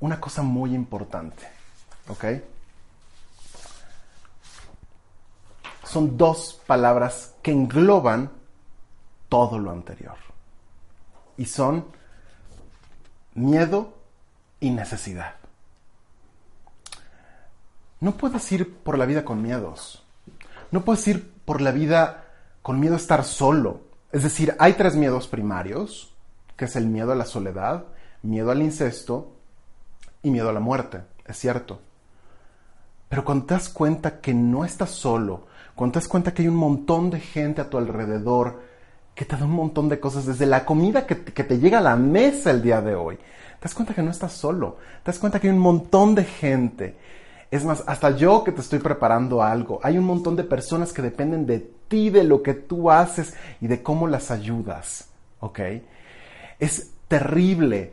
una 0.00 0.20
cosa 0.20 0.42
muy 0.42 0.74
importante, 0.74 1.46
¿ok? 2.08 2.24
Son 5.84 6.16
dos 6.16 6.60
palabras 6.66 7.34
que 7.42 7.52
engloban 7.52 8.30
todo 9.28 9.58
lo 9.58 9.70
anterior 9.70 10.23
y 11.36 11.46
son 11.46 11.86
miedo 13.34 13.94
y 14.60 14.70
necesidad. 14.70 15.34
No 18.00 18.16
puedes 18.16 18.50
ir 18.52 18.76
por 18.76 18.98
la 18.98 19.06
vida 19.06 19.24
con 19.24 19.42
miedos. 19.42 20.04
No 20.70 20.84
puedes 20.84 21.06
ir 21.08 21.32
por 21.44 21.60
la 21.60 21.70
vida 21.70 22.24
con 22.62 22.80
miedo 22.80 22.94
a 22.94 22.98
estar 22.98 23.24
solo. 23.24 23.82
Es 24.12 24.22
decir, 24.22 24.54
hay 24.58 24.74
tres 24.74 24.94
miedos 24.94 25.28
primarios, 25.28 26.14
que 26.56 26.66
es 26.66 26.76
el 26.76 26.86
miedo 26.86 27.12
a 27.12 27.16
la 27.16 27.26
soledad, 27.26 27.84
miedo 28.22 28.50
al 28.50 28.62
incesto 28.62 29.32
y 30.22 30.30
miedo 30.30 30.50
a 30.50 30.52
la 30.52 30.60
muerte. 30.60 31.02
Es 31.26 31.38
cierto. 31.38 31.80
Pero 33.08 33.24
cuando 33.24 33.46
te 33.46 33.54
das 33.54 33.68
cuenta 33.68 34.20
que 34.20 34.34
no 34.34 34.64
estás 34.64 34.90
solo, 34.90 35.46
cuando 35.74 35.94
te 35.94 35.98
das 36.00 36.08
cuenta 36.08 36.34
que 36.34 36.42
hay 36.42 36.48
un 36.48 36.56
montón 36.56 37.10
de 37.10 37.20
gente 37.20 37.60
a 37.60 37.70
tu 37.70 37.78
alrededor, 37.78 38.62
que 39.14 39.24
te 39.24 39.36
da 39.36 39.44
un 39.44 39.52
montón 39.52 39.88
de 39.88 40.00
cosas, 40.00 40.26
desde 40.26 40.46
la 40.46 40.64
comida 40.64 41.06
que, 41.06 41.22
que, 41.22 41.44
te 41.44 41.58
llega 41.58 41.78
a 41.78 41.82
la 41.82 41.96
mesa 41.96 42.50
el 42.50 42.62
día 42.62 42.80
de 42.80 42.94
hoy. 42.94 43.16
Te 43.16 43.64
das 43.64 43.74
cuenta 43.74 43.94
que 43.94 44.02
no 44.02 44.10
estás 44.10 44.32
solo, 44.32 44.78
te 45.02 45.10
das 45.10 45.18
cuenta 45.18 45.40
que 45.40 45.48
hay 45.48 45.54
un 45.54 45.60
montón 45.60 46.14
de 46.14 46.24
gente. 46.24 46.96
Es 47.50 47.64
más, 47.64 47.84
hasta 47.86 48.10
yo 48.10 48.42
que 48.42 48.52
te 48.52 48.60
estoy 48.60 48.80
preparando 48.80 49.42
algo, 49.42 49.78
hay 49.82 49.96
un 49.96 50.04
montón 50.04 50.34
de 50.34 50.44
personas 50.44 50.92
que 50.92 51.02
dependen 51.02 51.46
de 51.46 51.60
ti, 51.88 52.10
de 52.10 52.24
lo 52.24 52.42
que 52.42 52.54
tú 52.54 52.90
haces 52.90 53.34
y 53.60 53.68
de 53.68 53.82
cómo 53.82 54.08
las 54.08 54.30
ayudas. 54.30 55.08
¿Ok? 55.40 55.60
Es 56.58 56.90
terrible 57.06 57.92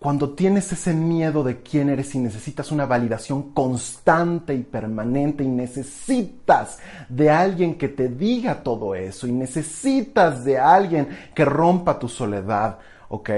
cuando 0.00 0.30
tienes 0.30 0.72
ese 0.72 0.94
miedo 0.94 1.44
de 1.44 1.60
quién 1.60 1.90
eres 1.90 2.14
y 2.14 2.18
necesitas 2.18 2.72
una 2.72 2.86
validación 2.86 3.52
constante 3.52 4.54
y 4.54 4.62
permanente 4.62 5.44
y 5.44 5.48
necesitas 5.48 6.78
de 7.10 7.28
alguien 7.28 7.76
que 7.76 7.88
te 7.88 8.08
diga 8.08 8.62
todo 8.62 8.94
eso 8.94 9.26
y 9.26 9.32
necesitas 9.32 10.42
de 10.42 10.58
alguien 10.58 11.06
que 11.34 11.44
rompa 11.44 11.98
tu 11.98 12.08
soledad, 12.08 12.78
¿ok? 13.10 13.30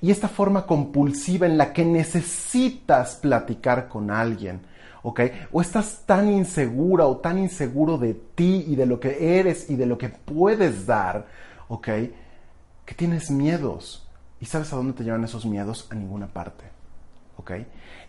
Y 0.00 0.10
esta 0.10 0.26
forma 0.26 0.66
compulsiva 0.66 1.46
en 1.46 1.56
la 1.56 1.72
que 1.72 1.84
necesitas 1.84 3.14
platicar 3.14 3.86
con 3.86 4.10
alguien, 4.10 4.62
¿ok? 5.04 5.20
O 5.52 5.60
estás 5.60 6.02
tan 6.06 6.28
insegura 6.28 7.06
o 7.06 7.18
tan 7.18 7.38
inseguro 7.38 7.98
de 7.98 8.14
ti 8.34 8.64
y 8.66 8.74
de 8.74 8.86
lo 8.86 8.98
que 8.98 9.38
eres 9.38 9.70
y 9.70 9.76
de 9.76 9.86
lo 9.86 9.96
que 9.96 10.08
puedes 10.08 10.86
dar, 10.86 11.28
¿ok? 11.68 11.86
Que 12.84 12.94
tienes 12.96 13.30
miedos 13.30 14.09
¿Y 14.40 14.46
sabes 14.46 14.72
a 14.72 14.76
dónde 14.76 14.94
te 14.94 15.04
llevan 15.04 15.24
esos 15.24 15.44
miedos? 15.44 15.86
A 15.90 15.94
ninguna 15.94 16.26
parte. 16.26 16.64
¿Ok? 17.36 17.52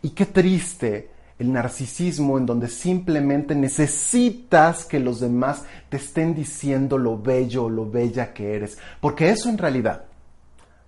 Y 0.02 0.10
qué 0.12 0.26
triste 0.26 1.12
el 1.40 1.52
narcisismo 1.52 2.38
en 2.38 2.46
donde 2.46 2.68
simplemente 2.68 3.56
necesitas 3.56 4.86
que 4.86 5.00
los 5.00 5.20
demás 5.20 5.64
te 5.90 5.98
estén 5.98 6.36
diciendo 6.36 6.98
lo 6.98 7.20
bello 7.20 7.66
o 7.66 7.70
lo 7.70 7.90
bella 7.90 8.34
que 8.34 8.56
eres. 8.56 8.78
Porque 9.00 9.30
eso 9.30 9.50
en 9.50 9.58
realidad 9.58 10.06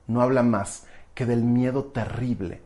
no 0.07 0.21
habla 0.21 0.43
más 0.43 0.85
que 1.13 1.25
del 1.25 1.43
miedo 1.43 1.85
terrible 1.85 2.61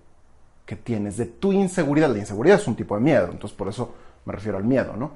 que 0.66 0.76
tienes, 0.76 1.16
de 1.18 1.26
tu 1.26 1.54
inseguridad. 1.54 2.12
La 2.12 2.20
inseguridad 2.20 2.60
es 2.60 2.68
un 2.68 2.76
tipo 2.76 2.96
de 2.96 3.02
miedo, 3.02 3.30
entonces 3.32 3.58
por 3.58 3.70
eso 3.70 3.96
me 4.26 4.34
refiero 4.34 4.58
al 4.58 4.66
miedo, 4.66 4.98
¿no? 4.98 5.12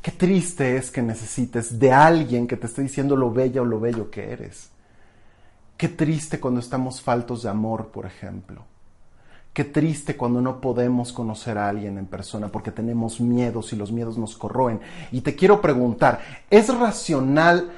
Qué 0.00 0.12
triste 0.12 0.76
es 0.76 0.90
que 0.90 1.02
necesites 1.02 1.78
de 1.78 1.92
alguien 1.92 2.46
que 2.46 2.56
te 2.56 2.66
esté 2.66 2.82
diciendo 2.82 3.16
lo 3.16 3.30
bella 3.30 3.62
o 3.62 3.64
lo 3.66 3.80
bello 3.80 4.10
que 4.10 4.32
eres. 4.32 4.70
Qué 5.76 5.88
triste 5.88 6.38
cuando 6.38 6.60
estamos 6.60 7.02
faltos 7.02 7.42
de 7.42 7.48
amor, 7.48 7.88
por 7.88 8.06
ejemplo. 8.06 8.64
Qué 9.52 9.64
triste 9.64 10.16
cuando 10.16 10.40
no 10.40 10.60
podemos 10.60 11.12
conocer 11.12 11.58
a 11.58 11.68
alguien 11.68 11.98
en 11.98 12.06
persona 12.06 12.48
porque 12.48 12.70
tenemos 12.70 13.20
miedos 13.20 13.72
y 13.72 13.76
los 13.76 13.90
miedos 13.90 14.16
nos 14.16 14.36
corroen. 14.36 14.80
Y 15.10 15.22
te 15.22 15.34
quiero 15.34 15.60
preguntar, 15.60 16.20
¿es 16.48 16.72
racional 16.72 17.72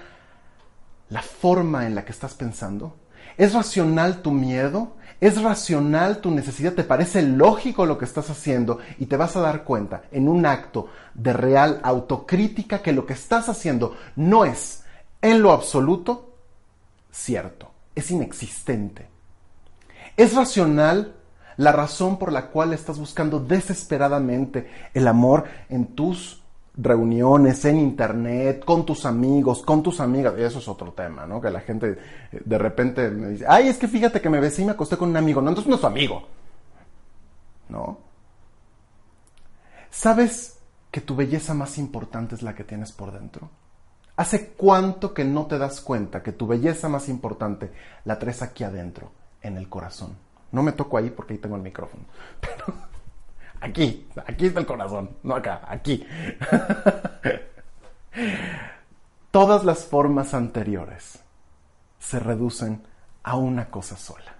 la 1.08 1.22
forma 1.22 1.86
en 1.86 1.94
la 1.94 2.04
que 2.04 2.12
estás 2.12 2.34
pensando? 2.34 2.96
¿Es 3.38 3.54
racional 3.54 4.20
tu 4.20 4.30
miedo? 4.30 4.96
¿Es 5.18 5.42
racional 5.42 6.18
tu 6.18 6.30
necesidad? 6.30 6.74
¿Te 6.74 6.84
parece 6.84 7.22
lógico 7.22 7.86
lo 7.86 7.96
que 7.96 8.04
estás 8.04 8.28
haciendo? 8.28 8.78
Y 8.98 9.06
te 9.06 9.16
vas 9.16 9.36
a 9.36 9.40
dar 9.40 9.64
cuenta 9.64 10.02
en 10.12 10.28
un 10.28 10.44
acto 10.44 10.88
de 11.14 11.32
real 11.32 11.80
autocrítica 11.82 12.82
que 12.82 12.92
lo 12.92 13.06
que 13.06 13.14
estás 13.14 13.48
haciendo 13.48 13.96
no 14.16 14.44
es 14.44 14.84
en 15.22 15.40
lo 15.40 15.52
absoluto 15.52 16.34
cierto 17.10 17.75
es 17.96 18.10
inexistente. 18.10 19.08
¿Es 20.16 20.34
racional 20.34 21.16
la 21.56 21.72
razón 21.72 22.18
por 22.18 22.30
la 22.30 22.48
cual 22.48 22.72
estás 22.72 22.98
buscando 22.98 23.40
desesperadamente 23.40 24.70
el 24.94 25.08
amor 25.08 25.44
en 25.68 25.86
tus 25.86 26.42
reuniones, 26.76 27.64
en 27.64 27.78
internet, 27.78 28.62
con 28.64 28.84
tus 28.84 29.06
amigos, 29.06 29.62
con 29.62 29.82
tus 29.82 29.98
amigas? 30.00 30.34
Y 30.38 30.42
eso 30.42 30.58
es 30.58 30.68
otro 30.68 30.92
tema, 30.92 31.26
¿no? 31.26 31.40
Que 31.40 31.50
la 31.50 31.60
gente 31.60 31.98
eh, 32.32 32.42
de 32.44 32.58
repente 32.58 33.10
me 33.10 33.30
dice, 33.30 33.46
ay, 33.48 33.68
es 33.68 33.78
que 33.78 33.88
fíjate 33.88 34.20
que 34.20 34.30
me 34.30 34.40
besé 34.40 34.62
y 34.62 34.66
me 34.66 34.72
acosté 34.72 34.96
con 34.96 35.08
un 35.10 35.16
amigo. 35.16 35.40
No, 35.40 35.48
entonces 35.48 35.68
no 35.68 35.74
es 35.76 35.80
tu 35.80 35.86
amigo. 35.86 36.22
¿No? 37.68 37.98
¿Sabes 39.90 40.58
que 40.90 41.00
tu 41.00 41.16
belleza 41.16 41.54
más 41.54 41.78
importante 41.78 42.34
es 42.34 42.42
la 42.42 42.54
que 42.54 42.64
tienes 42.64 42.92
por 42.92 43.12
dentro? 43.12 43.50
¿Hace 44.16 44.52
cuánto 44.52 45.12
que 45.12 45.24
no 45.24 45.46
te 45.46 45.58
das 45.58 45.82
cuenta 45.82 46.22
que 46.22 46.32
tu 46.32 46.46
belleza 46.46 46.88
más 46.88 47.10
importante 47.10 47.70
la 48.04 48.18
traes 48.18 48.40
aquí 48.40 48.64
adentro, 48.64 49.12
en 49.42 49.58
el 49.58 49.68
corazón? 49.68 50.16
No 50.52 50.62
me 50.62 50.72
toco 50.72 50.96
ahí 50.96 51.10
porque 51.10 51.34
ahí 51.34 51.38
tengo 51.38 51.56
el 51.56 51.62
micrófono. 51.62 52.04
Pero 52.40 52.64
aquí, 53.60 54.08
aquí 54.26 54.46
está 54.46 54.60
el 54.60 54.66
corazón, 54.66 55.18
no 55.22 55.34
acá, 55.34 55.60
aquí. 55.68 56.06
Todas 59.30 59.64
las 59.64 59.84
formas 59.84 60.32
anteriores 60.32 61.18
se 61.98 62.18
reducen 62.18 62.82
a 63.22 63.36
una 63.36 63.68
cosa 63.68 63.98
sola. 63.98 64.34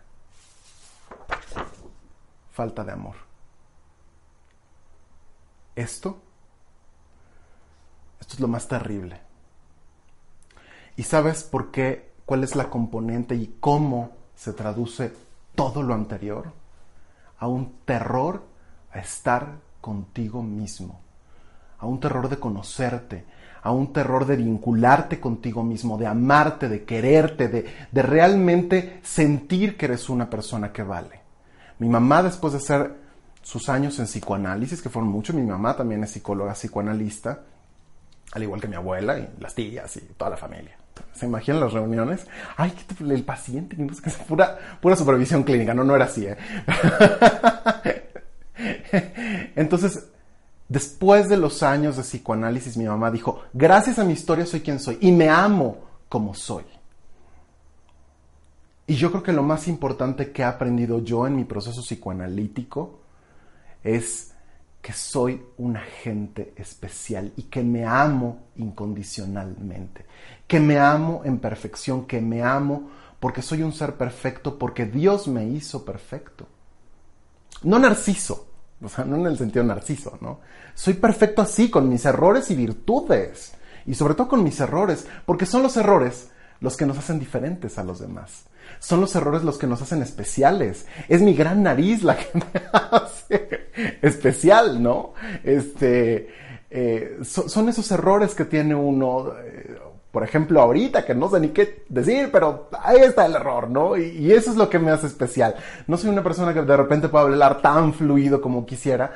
Falta 2.51 2.83
de 2.83 2.93
amor. 2.93 3.17
Esto, 5.75 6.19
esto 8.19 8.33
es 8.33 8.41
lo 8.41 8.49
más 8.49 8.67
terrible 8.67 9.26
¿Y 10.97 11.03
sabes 11.03 11.45
por 11.45 11.71
qué? 11.71 12.11
¿Cuál 12.25 12.43
es 12.43 12.57
la 12.57 12.71
componente 12.71 13.35
y 13.35 13.57
cómo 13.61 14.13
se 14.35 14.53
traduce 14.53 15.13
todo 15.55 15.83
lo 15.83 15.95
anterior? 15.95 16.53
A 17.39 17.47
un 17.47 17.81
terror 17.85 18.43
a 18.93 18.99
estar 18.99 19.59
contigo 19.81 20.43
mismo, 20.43 21.01
a 21.79 21.87
un 21.87 22.01
terror 22.01 22.29
de 22.29 22.39
conocerte, 22.39 23.25
a 23.63 23.71
un 23.73 23.93
terror 23.93 24.27
de 24.27 24.37
vincularte 24.37 25.21
contigo 25.21 25.63
mismo, 25.63 25.99
de 25.99 26.07
amarte, 26.07 26.69
de 26.69 26.85
quererte, 26.85 27.49
de, 27.49 28.03
realmente 28.03 29.01
sentir 29.03 29.77
que 29.77 29.87
eres 29.87 30.09
una 30.09 30.31
persona 30.31 30.73
que 30.73 30.83
vale. 30.83 31.21
Mi 31.79 31.89
mamá, 31.89 32.23
después 32.23 32.55
de 32.55 32.59
hacer 32.59 32.97
sus 33.43 33.69
años 33.69 33.99
en 33.99 34.07
psicoanálisis, 34.07 34.81
que 34.81 34.89
fueron 34.89 35.11
muchos, 35.11 35.37
mi 35.37 35.43
mamá 35.43 35.77
también 35.77 36.03
es 36.05 36.11
psicóloga 36.11 36.55
psicoanalista, 36.55 37.43
al 38.33 38.43
igual 38.43 38.61
que 38.61 38.69
mi 38.69 38.77
abuela 38.77 39.19
y 39.19 39.29
las 39.39 39.55
tías 39.55 39.97
y 39.97 40.01
toda 40.17 40.31
la 40.31 40.37
familia. 40.37 40.77
¿Se 41.15 41.27
imaginan 41.27 41.61
las 41.61 41.73
reuniones? 41.73 42.27
Ay, 42.57 42.73
el 43.01 43.25
paciente, 43.25 43.77
pura, 44.29 44.59
pura 44.81 44.97
supervisión 44.97 45.43
clínica, 45.45 45.75
no, 45.75 45.85
no 45.85 45.97
era 45.97 46.05
así. 46.07 46.27
¿eh? 46.27 46.37
Entonces, 49.57 50.09
después 50.69 51.29
de 51.29 51.37
los 51.37 51.63
años 51.63 51.97
de 51.97 52.03
psicoanálisis, 52.03 52.77
mi 52.77 52.85
mamá 52.85 53.11
dijo, 53.11 53.43
gracias 53.53 53.99
a 53.99 54.05
mi 54.05 54.13
historia 54.13 54.47
soy 54.47 54.61
quien 54.61 54.79
soy 54.79 54.99
y 55.01 55.13
me 55.13 55.29
amo 55.29 55.79
como 56.09 56.35
soy. 56.35 56.65
Y 58.87 58.95
yo 58.95 59.11
creo 59.11 59.23
que 59.23 59.33
lo 59.33 59.43
más 59.43 59.67
importante 59.69 60.31
que 60.31 60.43
he 60.43 60.45
aprendido 60.45 61.03
yo 61.03 61.27
en 61.27 61.35
mi 61.35 61.45
proceso 61.45 61.81
psicoanalítico 61.83 63.01
es 63.83 64.33
que 64.87 64.93
soy 64.93 65.45
un 65.59 65.77
agente 65.77 66.53
especial 66.55 67.33
y 67.35 67.43
que 67.43 67.65
me 67.65 67.85
amo 67.85 68.51
incondicionalmente, 68.55 70.07
que 70.47 70.61
me 70.61 70.79
amo 70.79 71.23
en 71.25 71.41
perfección, 71.41 72.07
que 72.07 72.21
me 72.21 72.45
amo 72.45 72.89
porque 73.19 73.43
soy 73.43 73.65
un 73.65 73.73
ser 73.73 73.97
perfecto, 73.97 74.57
porque 74.61 74.87
Dios 74.87 75.27
me 75.27 75.45
hizo 75.45 75.85
perfecto. 75.85 76.47
No 77.65 77.81
narciso, 77.81 78.47
o 78.81 78.89
sea, 78.89 79.05
no 79.05 79.17
en 79.17 79.27
el 79.27 79.37
sentido 79.37 79.65
narciso, 79.65 80.19
¿no? 80.21 80.39
Soy 80.77 80.95
perfecto 80.95 81.43
así, 81.43 81.69
con 81.69 81.89
mis 81.89 82.05
errores 82.05 82.49
y 82.53 82.55
virtudes, 82.55 83.55
y 83.87 83.95
sobre 83.97 84.15
todo 84.15 84.29
con 84.29 84.45
mis 84.45 84.61
errores, 84.61 85.05
porque 85.25 85.47
son 85.47 85.65
los 85.65 85.77
errores 85.77 86.31
los 86.61 86.77
que 86.77 86.87
nos 86.87 86.97
hacen 86.97 87.19
diferentes 87.19 87.77
a 87.77 87.83
los 87.83 87.99
demás. 87.99 88.45
Son 88.79 89.01
los 89.01 89.15
errores 89.17 89.43
los 89.43 89.59
que 89.59 89.67
nos 89.67 89.83
hacen 89.83 90.03
especiales. 90.03 90.87
Es 91.09 91.23
mi 91.23 91.35
gran 91.35 91.63
nariz 91.63 92.03
la 92.03 92.17
que 92.17 92.27
me 92.35 92.63
hace 92.73 93.69
especial, 94.03 94.83
¿no? 94.83 95.15
Este, 95.45 96.29
eh, 96.71 97.19
son 97.23 97.69
esos 97.69 97.91
errores 97.91 98.35
que 98.35 98.45
tiene 98.45 98.75
uno. 98.75 99.33
Eh, 99.39 99.79
por 100.17 100.25
ejemplo, 100.25 100.63
ahorita 100.63 101.05
que 101.05 101.15
no 101.15 101.29
sé 101.29 101.41
ni 101.41 101.49
qué 101.49 101.85
decir, 101.91 102.31
pero 102.33 102.71
ahí 102.83 103.01
está 103.01 103.27
el 103.27 103.35
error, 103.35 103.69
¿no? 103.69 103.99
Y, 103.99 104.33
eso 104.33 104.51
es 104.51 104.57
lo 104.57 104.71
que 104.71 104.79
me 104.79 104.91
hace 104.91 105.07
especial. 105.07 105.57
No 105.87 105.99
soy 105.99 106.09
una 106.09 106.23
persona 106.23 106.55
que 106.55 106.63
de 106.63 106.75
repente 106.75 107.11
pueda 107.11 107.25
hablar 107.25 107.61
tan 107.61 107.93
fluido 107.93 108.41
como 108.41 108.65
quisiera, 108.65 109.13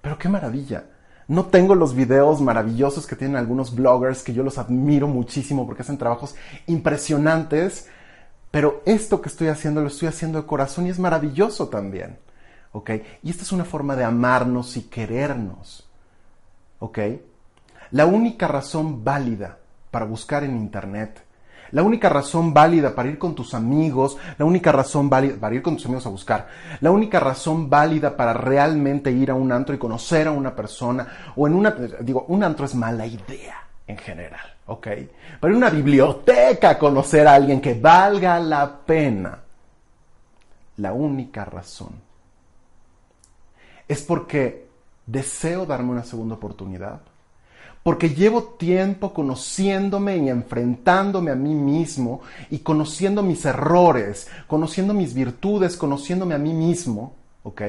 pero 0.00 0.16
qué 0.16 0.30
maravilla. 0.30 0.84
No 1.28 1.44
tengo 1.44 1.74
los 1.74 1.94
videos 1.94 2.40
maravillosos 2.40 3.06
que 3.06 3.16
tienen 3.16 3.36
algunos 3.36 3.74
bloggers 3.74 4.22
que 4.22 4.32
yo 4.32 4.42
los 4.42 4.56
admiro 4.56 5.08
muchísimo 5.08 5.66
porque 5.66 5.82
hacen 5.82 5.98
trabajos 5.98 6.36
impresionantes, 6.66 7.86
pero 8.56 8.80
esto 8.86 9.20
que 9.20 9.28
estoy 9.28 9.48
haciendo 9.48 9.82
lo 9.82 9.88
estoy 9.88 10.08
haciendo 10.08 10.40
de 10.40 10.46
corazón 10.46 10.86
y 10.86 10.88
es 10.88 10.98
maravilloso 10.98 11.68
también. 11.68 12.16
¿Ok? 12.72 12.90
Y 13.22 13.28
esta 13.28 13.42
es 13.42 13.52
una 13.52 13.66
forma 13.66 13.94
de 13.96 14.04
amarnos 14.04 14.78
y 14.78 14.84
querernos. 14.84 15.86
¿Ok? 16.78 16.98
La 17.90 18.06
única 18.06 18.48
razón 18.48 19.04
válida 19.04 19.58
para 19.90 20.06
buscar 20.06 20.42
en 20.42 20.56
Internet. 20.56 21.22
La 21.70 21.82
única 21.82 22.08
razón 22.08 22.54
válida 22.54 22.94
para 22.94 23.10
ir 23.10 23.18
con 23.18 23.34
tus 23.34 23.52
amigos, 23.52 24.16
la 24.38 24.46
única 24.46 24.72
razón 24.72 25.10
válida 25.10 25.36
para 25.38 25.54
ir 25.54 25.60
con 25.60 25.76
tus 25.76 25.84
amigos 25.84 26.06
a 26.06 26.08
buscar, 26.08 26.48
la 26.80 26.90
única 26.90 27.20
razón 27.20 27.68
válida 27.68 28.16
para 28.16 28.32
realmente 28.32 29.12
ir 29.12 29.30
a 29.30 29.34
un 29.34 29.52
antro 29.52 29.74
y 29.74 29.78
conocer 29.78 30.28
a 30.28 30.32
una 30.32 30.56
persona, 30.56 31.06
o 31.36 31.46
en 31.46 31.52
una, 31.52 31.72
digo, 31.72 32.24
un 32.28 32.42
antro 32.42 32.64
es 32.64 32.74
mala 32.74 33.04
idea 33.04 33.68
en 33.86 33.98
general, 33.98 34.55
¿ok? 34.66 34.88
Pero 35.40 35.56
una 35.56 35.70
biblioteca 35.70 36.78
conocer 36.78 37.26
a 37.26 37.34
alguien 37.34 37.60
que 37.60 37.74
valga 37.74 38.38
la 38.40 38.80
pena. 38.80 39.42
La 40.76 40.92
única 40.92 41.44
razón 41.44 41.94
es 43.88 44.02
porque 44.02 44.66
deseo 45.06 45.64
darme 45.64 45.90
una 45.90 46.04
segunda 46.04 46.34
oportunidad 46.34 47.00
porque 47.86 48.10
llevo 48.10 48.42
tiempo 48.42 49.14
conociéndome 49.14 50.16
y 50.16 50.28
enfrentándome 50.28 51.30
a 51.30 51.36
mí 51.36 51.54
mismo 51.54 52.20
y 52.50 52.58
conociendo 52.58 53.22
mis 53.22 53.44
errores, 53.44 54.26
conociendo 54.48 54.92
mis 54.92 55.14
virtudes, 55.14 55.76
conociéndome 55.76 56.34
a 56.34 56.38
mí 56.38 56.52
mismo, 56.52 57.14
¿ok? 57.44 57.62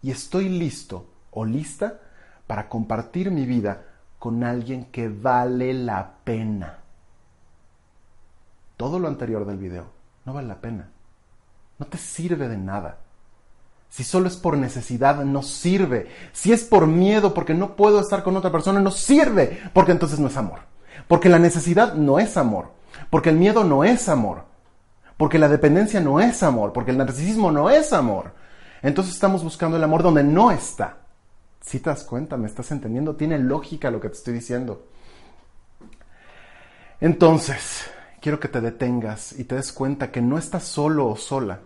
Y 0.00 0.10
estoy 0.10 0.48
listo 0.48 1.04
o 1.32 1.44
lista 1.44 2.00
para 2.46 2.66
compartir 2.70 3.30
mi 3.30 3.44
vida 3.44 3.91
con 4.22 4.44
alguien 4.44 4.84
que 4.84 5.08
vale 5.08 5.74
la 5.74 6.12
pena. 6.22 6.78
Todo 8.76 9.00
lo 9.00 9.08
anterior 9.08 9.44
del 9.44 9.58
video 9.58 9.86
no 10.24 10.32
vale 10.32 10.46
la 10.46 10.60
pena. 10.60 10.90
No 11.80 11.86
te 11.86 11.98
sirve 11.98 12.46
de 12.46 12.56
nada. 12.56 12.98
Si 13.88 14.04
solo 14.04 14.28
es 14.28 14.36
por 14.36 14.56
necesidad, 14.56 15.24
no 15.24 15.42
sirve. 15.42 16.08
Si 16.30 16.52
es 16.52 16.62
por 16.62 16.86
miedo, 16.86 17.34
porque 17.34 17.52
no 17.52 17.74
puedo 17.74 17.98
estar 17.98 18.22
con 18.22 18.36
otra 18.36 18.52
persona, 18.52 18.78
no 18.78 18.92
sirve, 18.92 19.58
porque 19.72 19.90
entonces 19.90 20.20
no 20.20 20.28
es 20.28 20.36
amor. 20.36 20.60
Porque 21.08 21.28
la 21.28 21.40
necesidad 21.40 21.94
no 21.94 22.20
es 22.20 22.36
amor. 22.36 22.70
Porque 23.10 23.30
el 23.30 23.38
miedo 23.38 23.64
no 23.64 23.82
es 23.82 24.08
amor. 24.08 24.44
Porque 25.16 25.40
la 25.40 25.48
dependencia 25.48 26.00
no 26.00 26.20
es 26.20 26.44
amor. 26.44 26.72
Porque 26.72 26.92
el 26.92 26.98
narcisismo 26.98 27.50
no 27.50 27.70
es 27.70 27.92
amor. 27.92 28.34
Entonces 28.82 29.14
estamos 29.14 29.42
buscando 29.42 29.78
el 29.78 29.82
amor 29.82 30.04
donde 30.04 30.22
no 30.22 30.52
está. 30.52 31.01
Si 31.62 31.80
te 31.80 31.90
das 31.90 32.04
cuenta, 32.04 32.36
me 32.36 32.46
estás 32.46 32.70
entendiendo, 32.70 33.16
tiene 33.16 33.38
lógica 33.38 33.90
lo 33.90 34.00
que 34.00 34.08
te 34.08 34.16
estoy 34.16 34.34
diciendo. 34.34 34.86
Entonces, 37.00 37.90
quiero 38.20 38.38
que 38.38 38.48
te 38.48 38.60
detengas 38.60 39.32
y 39.38 39.44
te 39.44 39.54
des 39.54 39.72
cuenta 39.72 40.10
que 40.10 40.20
no 40.20 40.38
estás 40.38 40.64
solo 40.64 41.08
o 41.08 41.16
sola 41.16 41.60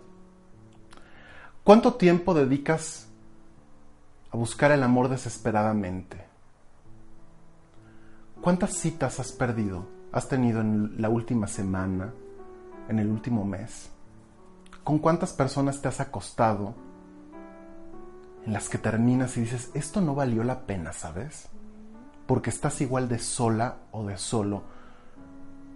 ¿Cuánto 1.67 1.95
tiempo 1.95 2.33
dedicas 2.33 3.09
a 4.31 4.37
buscar 4.37 4.71
el 4.71 4.85
amor 4.85 5.09
desesperadamente? 5.09 6.25
¿Cuántas 8.41 8.75
citas 8.75 9.19
has 9.19 9.33
perdido, 9.33 9.85
has 10.13 10.29
tenido 10.29 10.61
en 10.61 11.03
la 11.03 11.09
última 11.09 11.49
semana, 11.49 12.15
en 12.89 13.01
el 13.01 13.09
último 13.09 13.45
mes? 13.45 13.91
¿Con 14.85 15.01
cuántas 15.01 15.33
personas 15.33 15.83
te 15.83 15.89
has 15.89 15.99
acostado 15.99 16.77
en 18.47 18.53
las 18.53 18.69
que 18.69 18.79
terminas 18.79 19.37
y 19.37 19.41
dices, 19.41 19.71
esto 19.75 20.01
no 20.01 20.15
valió 20.15 20.45
la 20.45 20.67
pena, 20.67 20.93
¿sabes? 20.93 21.49
Porque 22.27 22.51
estás 22.51 22.81
igual 22.81 23.09
de 23.09 23.19
sola 23.19 23.79
o 23.91 24.07
de 24.07 24.17
solo, 24.17 24.63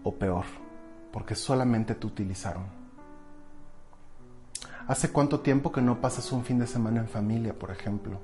o 0.05 0.15
peor, 0.15 0.45
porque 1.13 1.35
solamente 1.35 1.97
te 1.97 2.07
utilizaron. 2.07 2.65
¿Hace 4.87 5.11
cuánto 5.11 5.41
tiempo 5.41 5.73
que 5.73 5.83
no 5.83 6.01
pasas 6.01 6.31
un 6.33 6.45
fin 6.45 6.59
de 6.59 6.67
semana 6.67 7.01
en 7.01 7.09
familia, 7.09 7.59
por 7.59 7.71
ejemplo? 7.71 8.21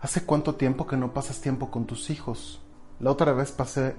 ¿Hace 0.00 0.24
cuánto 0.24 0.54
tiempo 0.54 0.86
que 0.86 0.96
no 0.96 1.12
pasas 1.12 1.40
tiempo 1.40 1.70
con 1.70 1.84
tus 1.84 2.08
hijos? 2.08 2.62
La 2.98 3.10
otra 3.10 3.32
vez 3.32 3.52
pasé, 3.52 3.94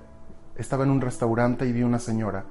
estaba 0.56 0.84
en 0.84 0.90
un 0.90 1.02
restaurante 1.02 1.68
y 1.68 1.72
vi 1.72 1.84
una 1.84 2.00
señora 2.00 2.46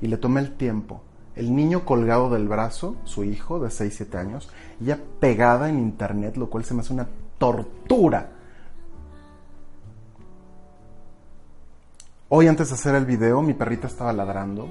y 0.00 0.06
le 0.06 0.16
tomé 0.16 0.40
el 0.40 0.56
tiempo. 0.56 1.02
El 1.36 1.54
niño 1.54 1.84
colgado 1.84 2.30
del 2.30 2.46
brazo, 2.46 2.96
su 3.04 3.24
hijo 3.24 3.58
de 3.58 3.70
6, 3.70 3.94
7 3.96 4.18
años, 4.18 4.48
ya 4.78 4.98
pegada 5.18 5.68
en 5.68 5.78
internet, 5.78 6.36
lo 6.36 6.48
cual 6.48 6.64
se 6.64 6.74
me 6.74 6.80
hace 6.80 6.92
una 6.92 7.08
tortura. 7.38 8.30
Hoy 12.28 12.46
antes 12.46 12.68
de 12.68 12.74
hacer 12.74 12.94
el 12.94 13.04
video, 13.04 13.42
mi 13.42 13.54
perrita 13.54 13.86
estaba 13.86 14.12
ladrando 14.12 14.68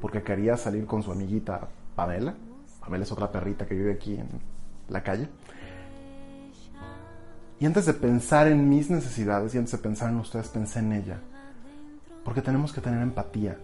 porque 0.00 0.22
quería 0.22 0.56
salir 0.56 0.84
con 0.86 1.02
su 1.02 1.12
amiguita 1.12 1.68
Pamela. 1.94 2.34
Pamela 2.80 3.04
es 3.04 3.12
otra 3.12 3.30
perrita 3.30 3.66
que 3.66 3.74
vive 3.74 3.92
aquí 3.92 4.16
en 4.16 4.28
la 4.88 5.02
calle. 5.02 5.28
Y 7.60 7.66
antes 7.66 7.86
de 7.86 7.94
pensar 7.94 8.48
en 8.48 8.68
mis 8.68 8.90
necesidades 8.90 9.54
y 9.54 9.58
antes 9.58 9.70
de 9.70 9.78
pensar 9.78 10.10
en 10.10 10.16
ustedes, 10.16 10.48
pensé 10.48 10.80
en 10.80 10.92
ella. 10.92 11.20
Porque 12.24 12.42
tenemos 12.42 12.72
que 12.72 12.80
tener 12.80 13.00
empatía. 13.00 13.56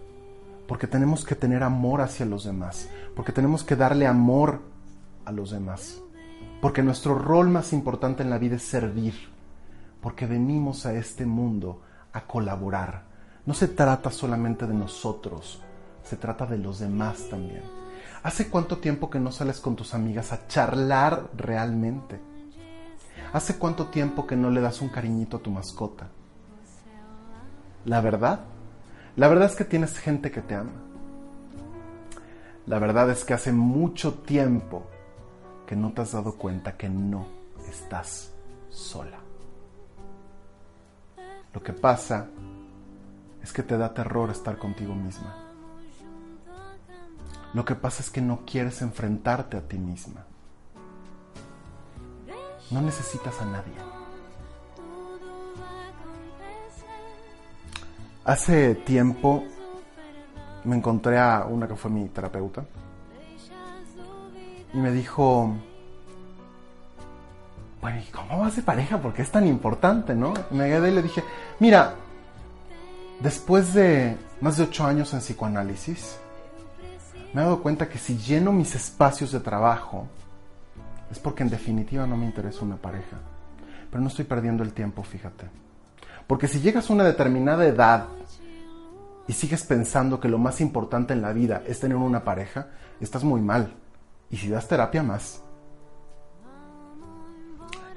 Porque 0.69 0.85
tenemos 0.85 1.25
que 1.25 1.33
tener 1.33 1.63
amor 1.63 1.99
hacia 1.99 2.27
los 2.27 2.43
demás. 2.43 2.87
Porque 3.15 3.31
tenemos 3.31 3.63
que 3.63 3.75
darle 3.75 4.05
amor 4.05 4.61
a 5.25 5.31
los 5.31 5.49
demás. 5.49 5.99
Porque 6.61 6.83
nuestro 6.83 7.17
rol 7.17 7.49
más 7.49 7.73
importante 7.73 8.21
en 8.21 8.29
la 8.29 8.37
vida 8.37 8.57
es 8.57 8.61
servir. 8.61 9.15
Porque 9.99 10.27
venimos 10.27 10.85
a 10.85 10.93
este 10.93 11.25
mundo 11.25 11.81
a 12.13 12.21
colaborar. 12.21 13.03
No 13.47 13.55
se 13.55 13.67
trata 13.67 14.11
solamente 14.11 14.67
de 14.67 14.75
nosotros, 14.75 15.59
se 16.03 16.17
trata 16.17 16.45
de 16.45 16.59
los 16.59 16.77
demás 16.77 17.27
también. 17.31 17.63
¿Hace 18.21 18.47
cuánto 18.49 18.77
tiempo 18.77 19.09
que 19.09 19.19
no 19.19 19.31
sales 19.31 19.59
con 19.59 19.75
tus 19.75 19.95
amigas 19.95 20.31
a 20.33 20.45
charlar 20.47 21.31
realmente? 21.35 22.21
¿Hace 23.33 23.57
cuánto 23.57 23.87
tiempo 23.87 24.27
que 24.27 24.35
no 24.35 24.51
le 24.51 24.61
das 24.61 24.81
un 24.81 24.89
cariñito 24.89 25.37
a 25.37 25.39
tu 25.39 25.49
mascota? 25.49 26.09
La 27.85 28.01
verdad, 28.01 28.41
la 29.19 29.27
verdad 29.27 29.49
es 29.49 29.55
que 29.57 29.65
tienes 29.65 29.99
gente 29.99 30.31
que 30.31 30.41
te 30.41 30.55
ama. 30.55 30.71
La 32.67 32.79
verdad 32.79 33.09
es 33.09 33.25
que 33.25 33.33
hace 33.33 33.51
mucho 33.51 34.13
tiempo 34.13 34.87
que 35.67 35.75
no 35.75 35.91
te 35.91 36.03
has 36.03 36.13
dado 36.13 36.37
cuenta 36.37 36.77
que 36.77 36.87
no 36.87 37.27
estás 37.67 38.31
sola. 38.69 39.19
Lo 41.53 41.61
que 41.61 41.73
pasa 41.73 42.27
es 43.43 43.51
que 43.51 43.61
te 43.61 43.77
da 43.77 43.93
terror 43.93 44.29
estar 44.29 44.57
contigo 44.57 44.95
misma. 44.95 45.35
Lo 47.53 47.65
que 47.65 47.75
pasa 47.75 48.01
es 48.01 48.09
que 48.09 48.21
no 48.21 48.45
quieres 48.45 48.81
enfrentarte 48.81 49.57
a 49.57 49.67
ti 49.67 49.77
misma. 49.77 50.23
No 52.71 52.81
necesitas 52.81 53.41
a 53.41 53.45
nadie. 53.45 53.98
Hace 58.25 58.75
tiempo 58.75 59.43
me 60.63 60.75
encontré 60.75 61.17
a 61.17 61.45
una 61.49 61.67
que 61.67 61.75
fue 61.75 61.89
mi 61.89 62.07
terapeuta 62.09 62.65
y 64.73 64.77
me 64.77 64.91
dijo, 64.91 65.55
bueno, 67.81 67.99
¿y 67.99 68.11
cómo 68.11 68.39
vas 68.39 68.55
de 68.55 68.61
pareja? 68.61 69.01
Porque 69.01 69.21
es 69.21 69.31
tan 69.31 69.47
importante, 69.47 70.13
¿no? 70.13 70.33
me 70.51 70.69
quedé 70.69 70.91
y 70.91 70.95
le 70.95 71.01
dije, 71.01 71.23
mira, 71.59 71.95
después 73.19 73.73
de 73.73 74.17
más 74.41 74.57
de 74.57 74.63
ocho 74.63 74.85
años 74.85 75.13
en 75.13 75.19
psicoanálisis, 75.19 76.17
me 77.33 77.41
he 77.41 77.43
dado 77.43 77.61
cuenta 77.61 77.87
que 77.87 77.97
si 77.97 78.17
lleno 78.17 78.51
mis 78.51 78.75
espacios 78.75 79.31
de 79.31 79.39
trabajo, 79.39 80.07
es 81.11 81.19
porque 81.19 81.43
en 81.43 81.49
definitiva 81.49 82.05
no 82.05 82.17
me 82.17 82.25
interesa 82.25 82.63
una 82.63 82.77
pareja. 82.77 83.17
Pero 83.89 84.01
no 84.01 84.09
estoy 84.09 84.25
perdiendo 84.25 84.63
el 84.63 84.73
tiempo, 84.73 85.03
fíjate. 85.03 85.47
Porque 86.29 86.47
si 86.47 86.61
llegas 86.61 86.87
a 86.87 86.93
una 86.93 87.05
determinada 87.05 87.65
edad 87.65 88.05
y 89.27 89.33
sigues 89.33 89.63
pensando 89.63 90.19
que 90.19 90.27
lo 90.27 90.37
más 90.37 90.61
importante 90.61 91.11
en 91.11 91.23
la 91.23 91.33
vida 91.33 91.63
es 91.65 91.79
tener 91.79 91.97
una 91.97 92.23
pareja, 92.23 92.67
estás 92.99 93.23
muy 93.23 93.41
mal. 93.41 93.73
Y 94.29 94.37
si 94.37 94.47
das 94.47 94.67
terapia 94.67 95.01
más. 95.01 95.41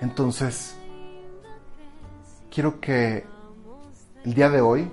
Entonces, 0.01 0.75
quiero 2.51 2.81
que 2.81 3.27
el 4.25 4.33
día 4.33 4.49
de 4.49 4.63
hoy, 4.63 4.91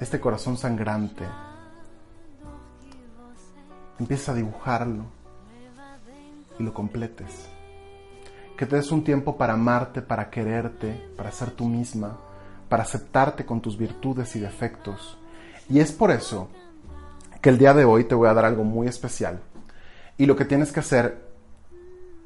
este 0.00 0.18
corazón 0.18 0.56
sangrante, 0.56 1.24
empieces 4.00 4.28
a 4.28 4.34
dibujarlo 4.34 5.04
y 6.58 6.64
lo 6.64 6.74
completes. 6.74 7.53
Que 8.56 8.66
te 8.66 8.76
des 8.76 8.92
un 8.92 9.02
tiempo 9.02 9.36
para 9.36 9.54
amarte, 9.54 10.00
para 10.00 10.30
quererte, 10.30 11.10
para 11.16 11.32
ser 11.32 11.50
tú 11.50 11.66
misma, 11.66 12.18
para 12.68 12.84
aceptarte 12.84 13.44
con 13.44 13.60
tus 13.60 13.76
virtudes 13.76 14.36
y 14.36 14.40
defectos. 14.40 15.18
Y 15.68 15.80
es 15.80 15.92
por 15.92 16.10
eso 16.10 16.48
que 17.40 17.50
el 17.50 17.58
día 17.58 17.74
de 17.74 17.84
hoy 17.84 18.04
te 18.04 18.14
voy 18.14 18.28
a 18.28 18.34
dar 18.34 18.44
algo 18.44 18.64
muy 18.64 18.86
especial. 18.86 19.40
Y 20.16 20.26
lo 20.26 20.36
que 20.36 20.44
tienes 20.44 20.72
que 20.72 20.80
hacer 20.80 21.28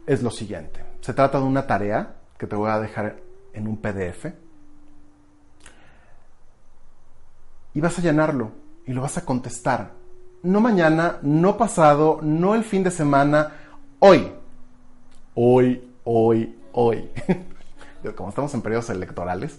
es 0.07 0.23
lo 0.23 0.31
siguiente. 0.31 0.85
Se 1.01 1.15
trata 1.15 1.39
de 1.39 1.45
una 1.45 1.67
tarea 1.67 2.17
que 2.39 2.47
te 2.47 2.57
voy 2.57 2.71
a 2.71 2.79
dejar 2.79 3.17
en 3.53 3.67
un 3.67 3.79
PDF. 3.79 4.27
Y 7.75 7.81
vas 7.81 7.99
a 7.99 8.03
llenarlo 8.03 8.53
y 8.87 8.93
lo 8.93 9.03
vas 9.03 9.19
a 9.19 9.25
contestar. 9.25 9.93
No 10.43 10.61
mañana, 10.61 11.19
no 11.23 11.57
pasado, 11.57 12.21
no 12.23 12.55
el 12.55 12.65
fin 12.65 12.83
de 12.83 12.91
semana, 12.91 13.53
hoy. 13.99 14.33
Hoy, 15.35 15.88
hoy, 16.11 16.59
hoy. 16.73 17.11
Como 18.17 18.31
estamos 18.31 18.55
en 18.55 18.63
periodos 18.63 18.89
electorales, 18.89 19.59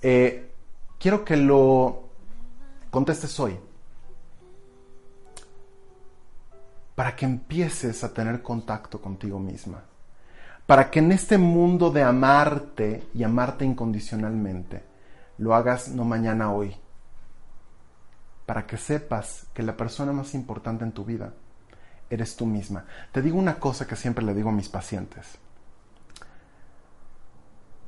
eh, 0.00 0.52
quiero 1.00 1.24
que 1.24 1.36
lo 1.36 2.04
contestes 2.90 3.38
hoy. 3.40 3.58
Para 6.94 7.16
que 7.16 7.24
empieces 7.24 8.04
a 8.04 8.14
tener 8.14 8.40
contacto 8.40 9.00
contigo 9.00 9.40
misma. 9.40 9.82
Para 10.64 10.90
que 10.90 11.00
en 11.00 11.10
este 11.10 11.38
mundo 11.38 11.90
de 11.90 12.04
amarte 12.04 13.08
y 13.12 13.24
amarte 13.24 13.64
incondicionalmente, 13.64 14.84
lo 15.38 15.54
hagas 15.54 15.88
no 15.88 16.04
mañana, 16.04 16.52
hoy. 16.52 16.76
Para 18.46 18.64
que 18.66 18.76
sepas 18.76 19.46
que 19.52 19.64
la 19.64 19.76
persona 19.76 20.12
más 20.12 20.34
importante 20.34 20.84
en 20.84 20.92
tu 20.92 21.04
vida 21.04 21.32
eres 22.08 22.36
tú 22.36 22.46
misma. 22.46 22.84
Te 23.10 23.22
digo 23.22 23.38
una 23.38 23.58
cosa 23.58 23.88
que 23.88 23.96
siempre 23.96 24.24
le 24.24 24.34
digo 24.34 24.50
a 24.50 24.52
mis 24.52 24.68
pacientes. 24.68 25.38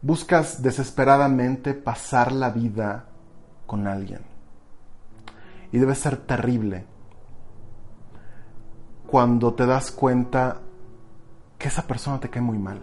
Buscas 0.02 0.62
desesperadamente 0.62 1.74
pasar 1.74 2.32
la 2.32 2.50
vida 2.50 3.06
con 3.66 3.86
alguien. 3.86 4.22
Y 5.70 5.78
debe 5.78 5.94
ser 5.94 6.16
terrible 6.16 6.84
cuando 9.06 9.54
te 9.54 9.64
das 9.64 9.92
cuenta 9.92 10.58
que 11.56 11.68
esa 11.68 11.86
persona 11.86 12.18
te 12.18 12.30
cae 12.30 12.42
muy 12.42 12.58
mal. 12.58 12.82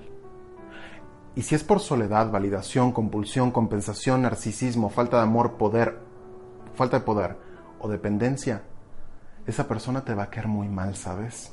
Y 1.35 1.41
si 1.41 1.55
es 1.55 1.63
por 1.63 1.79
soledad, 1.79 2.31
validación, 2.31 2.91
compulsión, 2.91 3.51
compensación, 3.51 4.21
narcisismo, 4.21 4.89
falta 4.89 5.17
de 5.17 5.23
amor, 5.23 5.57
poder, 5.57 5.99
falta 6.75 6.99
de 6.99 7.05
poder 7.05 7.37
o 7.79 7.89
dependencia, 7.89 8.63
esa 9.45 9.67
persona 9.67 10.05
te 10.05 10.13
va 10.13 10.23
a 10.23 10.29
caer 10.29 10.47
muy 10.47 10.69
mal, 10.69 10.95
¿sabes? 10.95 11.51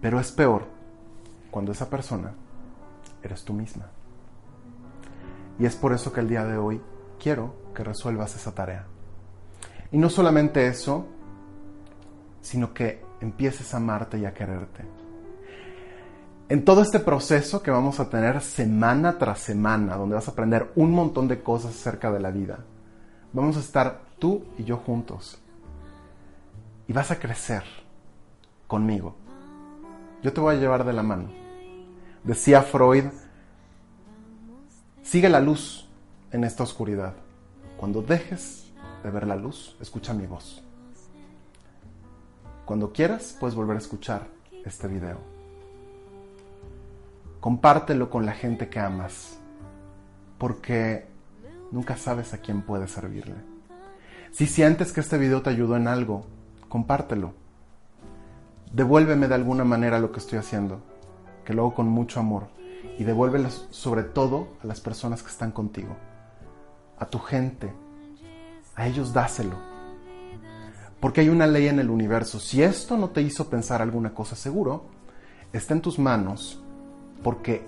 Pero 0.00 0.20
es 0.20 0.30
peor 0.30 0.66
cuando 1.50 1.72
esa 1.72 1.88
persona 1.90 2.34
eres 3.22 3.44
tú 3.44 3.52
misma. 3.52 3.86
Y 5.58 5.66
es 5.66 5.76
por 5.76 5.92
eso 5.92 6.12
que 6.12 6.20
el 6.20 6.28
día 6.28 6.44
de 6.44 6.56
hoy 6.56 6.80
quiero 7.20 7.54
que 7.74 7.84
resuelvas 7.84 8.34
esa 8.34 8.54
tarea. 8.54 8.86
Y 9.90 9.98
no 9.98 10.08
solamente 10.08 10.66
eso, 10.66 11.06
sino 12.40 12.72
que 12.72 13.04
empieces 13.20 13.72
a 13.72 13.76
amarte 13.76 14.18
y 14.18 14.24
a 14.24 14.34
quererte. 14.34 14.84
En 16.48 16.64
todo 16.64 16.82
este 16.82 16.98
proceso 16.98 17.62
que 17.62 17.70
vamos 17.70 18.00
a 18.00 18.10
tener 18.10 18.40
semana 18.40 19.16
tras 19.18 19.38
semana, 19.38 19.96
donde 19.96 20.16
vas 20.16 20.28
a 20.28 20.32
aprender 20.32 20.70
un 20.74 20.90
montón 20.90 21.28
de 21.28 21.42
cosas 21.42 21.70
acerca 21.70 22.10
de 22.10 22.20
la 22.20 22.30
vida, 22.30 22.58
vamos 23.32 23.56
a 23.56 23.60
estar 23.60 24.02
tú 24.18 24.44
y 24.58 24.64
yo 24.64 24.76
juntos 24.76 25.38
y 26.86 26.92
vas 26.92 27.10
a 27.10 27.18
crecer 27.18 27.62
conmigo. 28.66 29.14
Yo 30.22 30.32
te 30.32 30.40
voy 30.40 30.56
a 30.56 30.58
llevar 30.58 30.84
de 30.84 30.92
la 30.92 31.02
mano. 31.02 31.41
Decía 32.24 32.62
Freud, 32.62 33.06
sigue 35.02 35.28
la 35.28 35.40
luz 35.40 35.88
en 36.30 36.44
esta 36.44 36.62
oscuridad. 36.62 37.14
Cuando 37.76 38.00
dejes 38.00 38.70
de 39.02 39.10
ver 39.10 39.26
la 39.26 39.34
luz, 39.34 39.76
escucha 39.80 40.14
mi 40.14 40.26
voz. 40.26 40.62
Cuando 42.64 42.92
quieras, 42.92 43.36
puedes 43.40 43.56
volver 43.56 43.74
a 43.74 43.80
escuchar 43.80 44.28
este 44.64 44.86
video. 44.86 45.18
Compártelo 47.40 48.08
con 48.08 48.24
la 48.24 48.32
gente 48.32 48.68
que 48.68 48.78
amas, 48.78 49.36
porque 50.38 51.08
nunca 51.72 51.96
sabes 51.96 52.34
a 52.34 52.38
quién 52.38 52.62
puede 52.62 52.86
servirle. 52.86 53.34
Si 54.30 54.46
sientes 54.46 54.92
que 54.92 55.00
este 55.00 55.18
video 55.18 55.42
te 55.42 55.50
ayudó 55.50 55.76
en 55.76 55.88
algo, 55.88 56.24
compártelo. 56.68 57.34
Devuélveme 58.72 59.26
de 59.26 59.34
alguna 59.34 59.64
manera 59.64 59.98
lo 59.98 60.12
que 60.12 60.20
estoy 60.20 60.38
haciendo, 60.38 60.80
que 61.44 61.54
lo 61.54 61.62
hago 61.62 61.74
con 61.74 61.88
mucho 61.88 62.20
amor. 62.20 62.48
Y 62.98 63.04
devuélvelo 63.04 63.48
sobre 63.50 64.02
todo 64.02 64.48
a 64.62 64.66
las 64.66 64.80
personas 64.80 65.22
que 65.22 65.30
están 65.30 65.52
contigo, 65.52 65.96
a 66.98 67.06
tu 67.06 67.18
gente. 67.18 67.72
A 68.74 68.86
ellos 68.86 69.12
dáselo. 69.12 69.56
Porque 71.00 71.20
hay 71.20 71.28
una 71.28 71.46
ley 71.46 71.68
en 71.68 71.78
el 71.78 71.90
universo. 71.90 72.38
Si 72.38 72.62
esto 72.62 72.96
no 72.96 73.10
te 73.10 73.22
hizo 73.22 73.50
pensar 73.50 73.82
alguna 73.82 74.14
cosa 74.14 74.36
seguro, 74.36 74.86
está 75.52 75.74
en 75.74 75.82
tus 75.82 75.98
manos 75.98 76.62
porque 77.22 77.64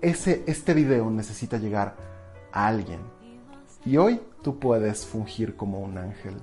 ese, 0.00 0.44
este 0.46 0.74
video 0.74 1.10
necesita 1.10 1.58
llegar 1.58 1.96
a 2.52 2.66
alguien. 2.66 3.00
Y 3.84 3.96
hoy 3.96 4.20
tú 4.42 4.58
puedes 4.58 5.06
fungir 5.06 5.56
como 5.56 5.80
un 5.80 5.98
ángel. 5.98 6.36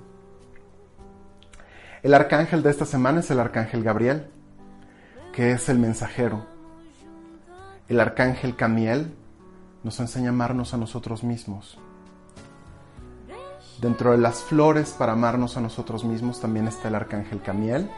El 2.02 2.14
arcángel 2.14 2.62
de 2.62 2.70
esta 2.70 2.84
semana 2.84 3.20
es 3.20 3.30
el 3.30 3.40
arcángel 3.40 3.82
Gabriel, 3.82 4.28
que 5.32 5.52
es 5.52 5.68
el 5.68 5.78
mensajero. 5.78 6.46
El 7.88 8.00
arcángel 8.00 8.54
Camiel 8.54 9.16
nos 9.82 9.98
enseña 9.98 10.26
a 10.26 10.32
amarnos 10.32 10.74
a 10.74 10.76
nosotros 10.76 11.24
mismos. 11.24 11.78
Dentro 13.80 14.10
de 14.12 14.18
las 14.18 14.42
flores 14.42 14.90
para 14.90 15.12
amarnos 15.12 15.56
a 15.56 15.62
nosotros 15.62 16.04
mismos 16.04 16.38
también 16.38 16.68
está 16.68 16.88
el 16.88 16.96
arcángel 16.96 17.40
Camiel. 17.40 17.90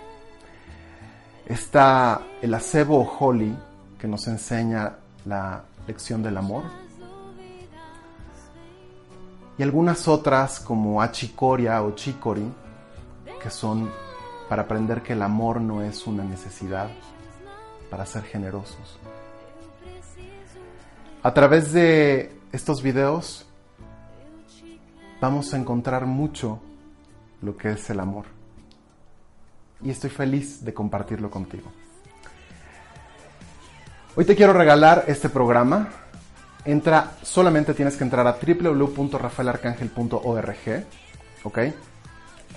Está 1.44 2.20
el 2.40 2.54
acebo 2.54 3.02
holly, 3.18 3.56
que 3.98 4.06
nos 4.06 4.28
enseña 4.28 4.94
la 5.24 5.64
lección 5.88 6.22
del 6.22 6.36
amor. 6.36 6.62
Y 9.58 9.62
algunas 9.64 10.06
otras 10.06 10.60
como 10.60 11.02
achicoria 11.02 11.82
o 11.82 11.96
chicori, 11.96 12.48
que 13.42 13.50
son 13.50 13.90
para 14.48 14.62
aprender 14.62 15.02
que 15.02 15.14
el 15.14 15.22
amor 15.22 15.60
no 15.60 15.82
es 15.82 16.06
una 16.06 16.22
necesidad, 16.22 16.90
para 17.90 18.06
ser 18.06 18.22
generosos. 18.22 18.99
A 21.22 21.34
través 21.34 21.72
de 21.72 22.32
estos 22.50 22.82
videos 22.82 23.44
vamos 25.20 25.52
a 25.52 25.58
encontrar 25.58 26.06
mucho 26.06 26.60
lo 27.42 27.58
que 27.58 27.72
es 27.72 27.90
el 27.90 28.00
amor. 28.00 28.24
Y 29.82 29.90
estoy 29.90 30.08
feliz 30.08 30.64
de 30.64 30.72
compartirlo 30.72 31.30
contigo. 31.30 31.70
Hoy 34.16 34.24
te 34.24 34.34
quiero 34.34 34.54
regalar 34.54 35.04
este 35.08 35.28
programa. 35.28 35.90
Entra, 36.64 37.18
solamente 37.22 37.74
tienes 37.74 37.98
que 37.98 38.04
entrar 38.04 38.26
a 38.26 38.38
www.rafaelarcangel.org, 38.40 40.86
¿ok? 41.44 41.58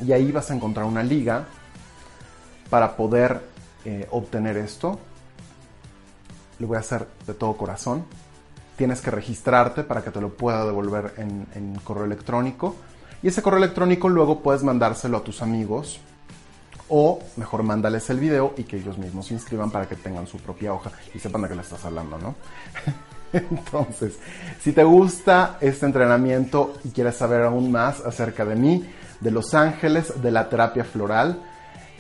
y 0.02 0.12
ahí 0.12 0.32
vas 0.32 0.50
a 0.50 0.56
encontrar 0.56 0.86
una 0.86 1.04
liga 1.04 1.46
para 2.70 2.96
poder 2.96 3.42
eh, 3.86 4.08
obtener 4.12 4.58
esto. 4.58 5.00
Lo 6.60 6.68
voy 6.68 6.78
a 6.78 6.80
hacer 6.80 7.08
de 7.28 7.34
todo 7.34 7.56
corazón. 7.56 8.06
Tienes 8.76 9.02
que 9.02 9.12
registrarte 9.12 9.84
para 9.84 10.04
que 10.04 10.12
te 10.12 10.20
lo 10.22 10.30
pueda 10.30 10.66
devolver 10.66 11.14
en, 11.18 11.76
correo 11.84 12.06
electrónico. 12.06 12.76
Y 13.22 13.28
ese 13.28 13.42
correo 13.42 13.60
electrónico 13.60 14.10
luego 14.10 14.42
puedes 14.42 14.64
mandárselo 14.64 15.18
a 15.18 15.24
tus 15.24 15.42
amigos 15.42 16.00
o 16.90 17.20
mejor 17.38 17.64
mándales 17.64 18.10
el 18.10 18.20
video 18.20 18.54
y 18.58 18.64
que 18.64 18.78
ellos 18.78 18.98
mismos 18.98 19.28
se 19.28 19.34
inscriban 19.34 19.72
para 19.72 19.88
que 19.88 19.96
tengan 19.96 20.28
su 20.28 20.38
propia 20.38 20.74
hoja 20.74 20.92
y 21.14 21.20
sepan 21.20 21.44
de 21.44 21.50
qué 21.50 21.56
le 21.56 21.62
estás 21.62 21.86
hablando, 21.86 22.18
¿no? 22.18 22.36
Entonces, 23.34 24.20
si 24.62 24.74
te 24.74 24.84
gusta 24.84 25.58
este 25.62 25.86
entrenamiento 25.86 26.74
y 26.84 26.90
quieres 26.90 27.16
saber 27.16 27.44
aún 27.44 27.72
más 27.72 28.02
acerca 28.02 28.46
de 28.46 28.56
mí, 28.56 28.86
de 29.22 29.32
los 29.32 29.54
ángeles 29.54 30.22
de 30.22 30.32
la 30.32 30.50
terapia 30.50 30.84
floral, 30.84 31.42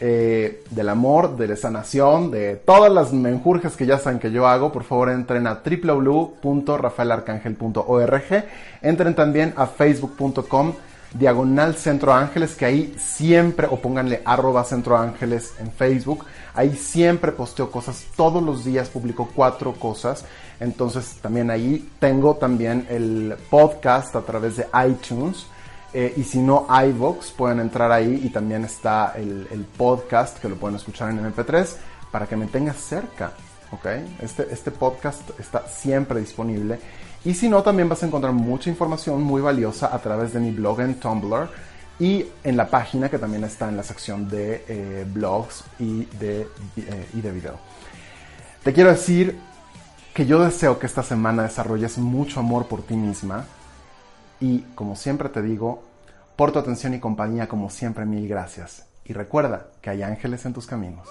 eh, 0.06 0.66
del 0.70 0.90
amor, 0.90 1.38
de 1.38 1.48
la 1.48 1.56
sanación, 1.56 2.30
de 2.30 2.58
todas 2.58 2.92
las 2.92 3.14
menjurjes 3.14 3.78
que 3.78 3.86
ya 3.86 3.98
saben 3.98 4.20
que 4.20 4.34
yo 4.34 4.46
hago, 4.46 4.70
por 4.70 4.84
favor 4.84 5.10
entren 5.10 5.48
a 5.48 5.62
www.rafaelarcangel.org, 5.64 8.44
entren 8.82 9.16
también 9.16 9.54
a 9.56 9.66
facebook.com 9.66 10.74
diagonal 11.14 11.76
Centro 11.76 12.12
Ángeles, 12.12 12.56
que 12.56 12.66
ahí 12.66 12.94
siempre, 12.98 13.66
o 13.72 13.78
pónganle 13.78 14.22
arroba 14.26 14.66
Centro 14.66 14.98
Ángeles 14.98 15.54
en 15.62 15.72
Facebook, 15.72 16.26
ahí 16.54 16.76
siempre 16.76 17.32
posteo 17.32 17.72
cosas, 17.72 18.06
todos 18.18 18.44
los 18.44 18.66
días 18.66 18.90
publico 18.90 19.30
cuatro 19.34 19.72
cosas, 19.72 20.26
entonces 20.60 21.20
también 21.22 21.50
ahí 21.50 21.90
tengo 22.00 22.36
también 22.36 22.88
el 22.90 23.38
podcast 23.50 24.18
a 24.18 24.22
través 24.24 24.58
de 24.58 24.68
iTunes, 24.86 25.48
eh, 25.94 26.14
y 26.18 26.24
si 26.24 26.40
no 26.40 26.68
iVoox, 26.70 27.32
pueden 27.32 27.60
entrar 27.60 27.92
ahí 27.92 28.22
y 28.24 28.30
también 28.30 28.66
está 28.66 29.14
el, 29.16 29.48
el, 29.52 29.62
podcast 29.62 30.40
que 30.40 30.50
lo 30.50 30.56
pueden 30.56 30.76
escuchar 30.76 31.10
en 31.12 31.20
MP3 31.20 31.76
para 32.12 32.26
que 32.26 32.36
me 32.36 32.48
tengas 32.48 32.78
cerca, 32.78 33.34
¿ok? 33.72 33.86
Este, 34.22 34.48
este 34.52 34.72
podcast 34.72 35.40
está 35.40 35.68
siempre 35.68 36.20
disponible 36.20 36.80
y 37.26 37.34
si 37.34 37.48
no, 37.48 37.64
también 37.64 37.88
vas 37.88 38.04
a 38.04 38.08
encontrar 38.08 38.34
mucha 38.34 38.70
información 38.70 39.22
muy 39.22 39.42
valiosa 39.42 39.96
a 39.96 40.00
través 40.00 40.34
de 40.34 40.40
mi 40.40 40.52
blog 40.52 40.82
en 40.82 40.96
Tumblr 40.96 41.48
y 42.00 42.26
en 42.44 42.58
la 42.58 42.70
página 42.70 43.10
que 43.10 43.18
también 43.18 43.46
está 43.46 43.70
en 43.70 43.78
la 43.78 43.84
sección 43.84 44.28
de 44.28 44.66
eh, 44.68 45.06
blogs 45.08 45.64
y 45.80 46.06
de, 46.06 46.42
eh, 46.76 47.08
y 47.14 47.22
de 47.22 47.32
video. 47.32 47.58
Te 48.64 48.74
quiero 48.74 48.90
decir 48.90 49.40
que 50.14 50.26
yo 50.26 50.44
deseo 50.44 50.80
que 50.80 50.86
esta 50.86 51.02
semana 51.02 51.44
desarrolles 51.44 51.98
mucho 51.98 52.42
amor 52.42 52.68
por 52.68 52.82
ti 52.82 52.96
misma 52.96 53.46
y 54.44 54.60
como 54.76 54.98
siempre 54.98 55.30
te 55.30 55.42
digo, 55.42 55.84
por 56.36 56.52
tu 56.52 56.60
atención 56.60 56.94
y 56.94 57.00
compañía 57.00 57.48
como 57.48 57.70
siempre 57.70 58.06
mil 58.06 58.28
gracias. 58.28 58.86
Y 59.06 59.14
recuerda 59.14 59.68
que 59.82 59.90
hay 59.90 60.04
ángeles 60.04 60.46
en 60.46 60.52
tus 60.52 60.68
caminos. 60.68 61.08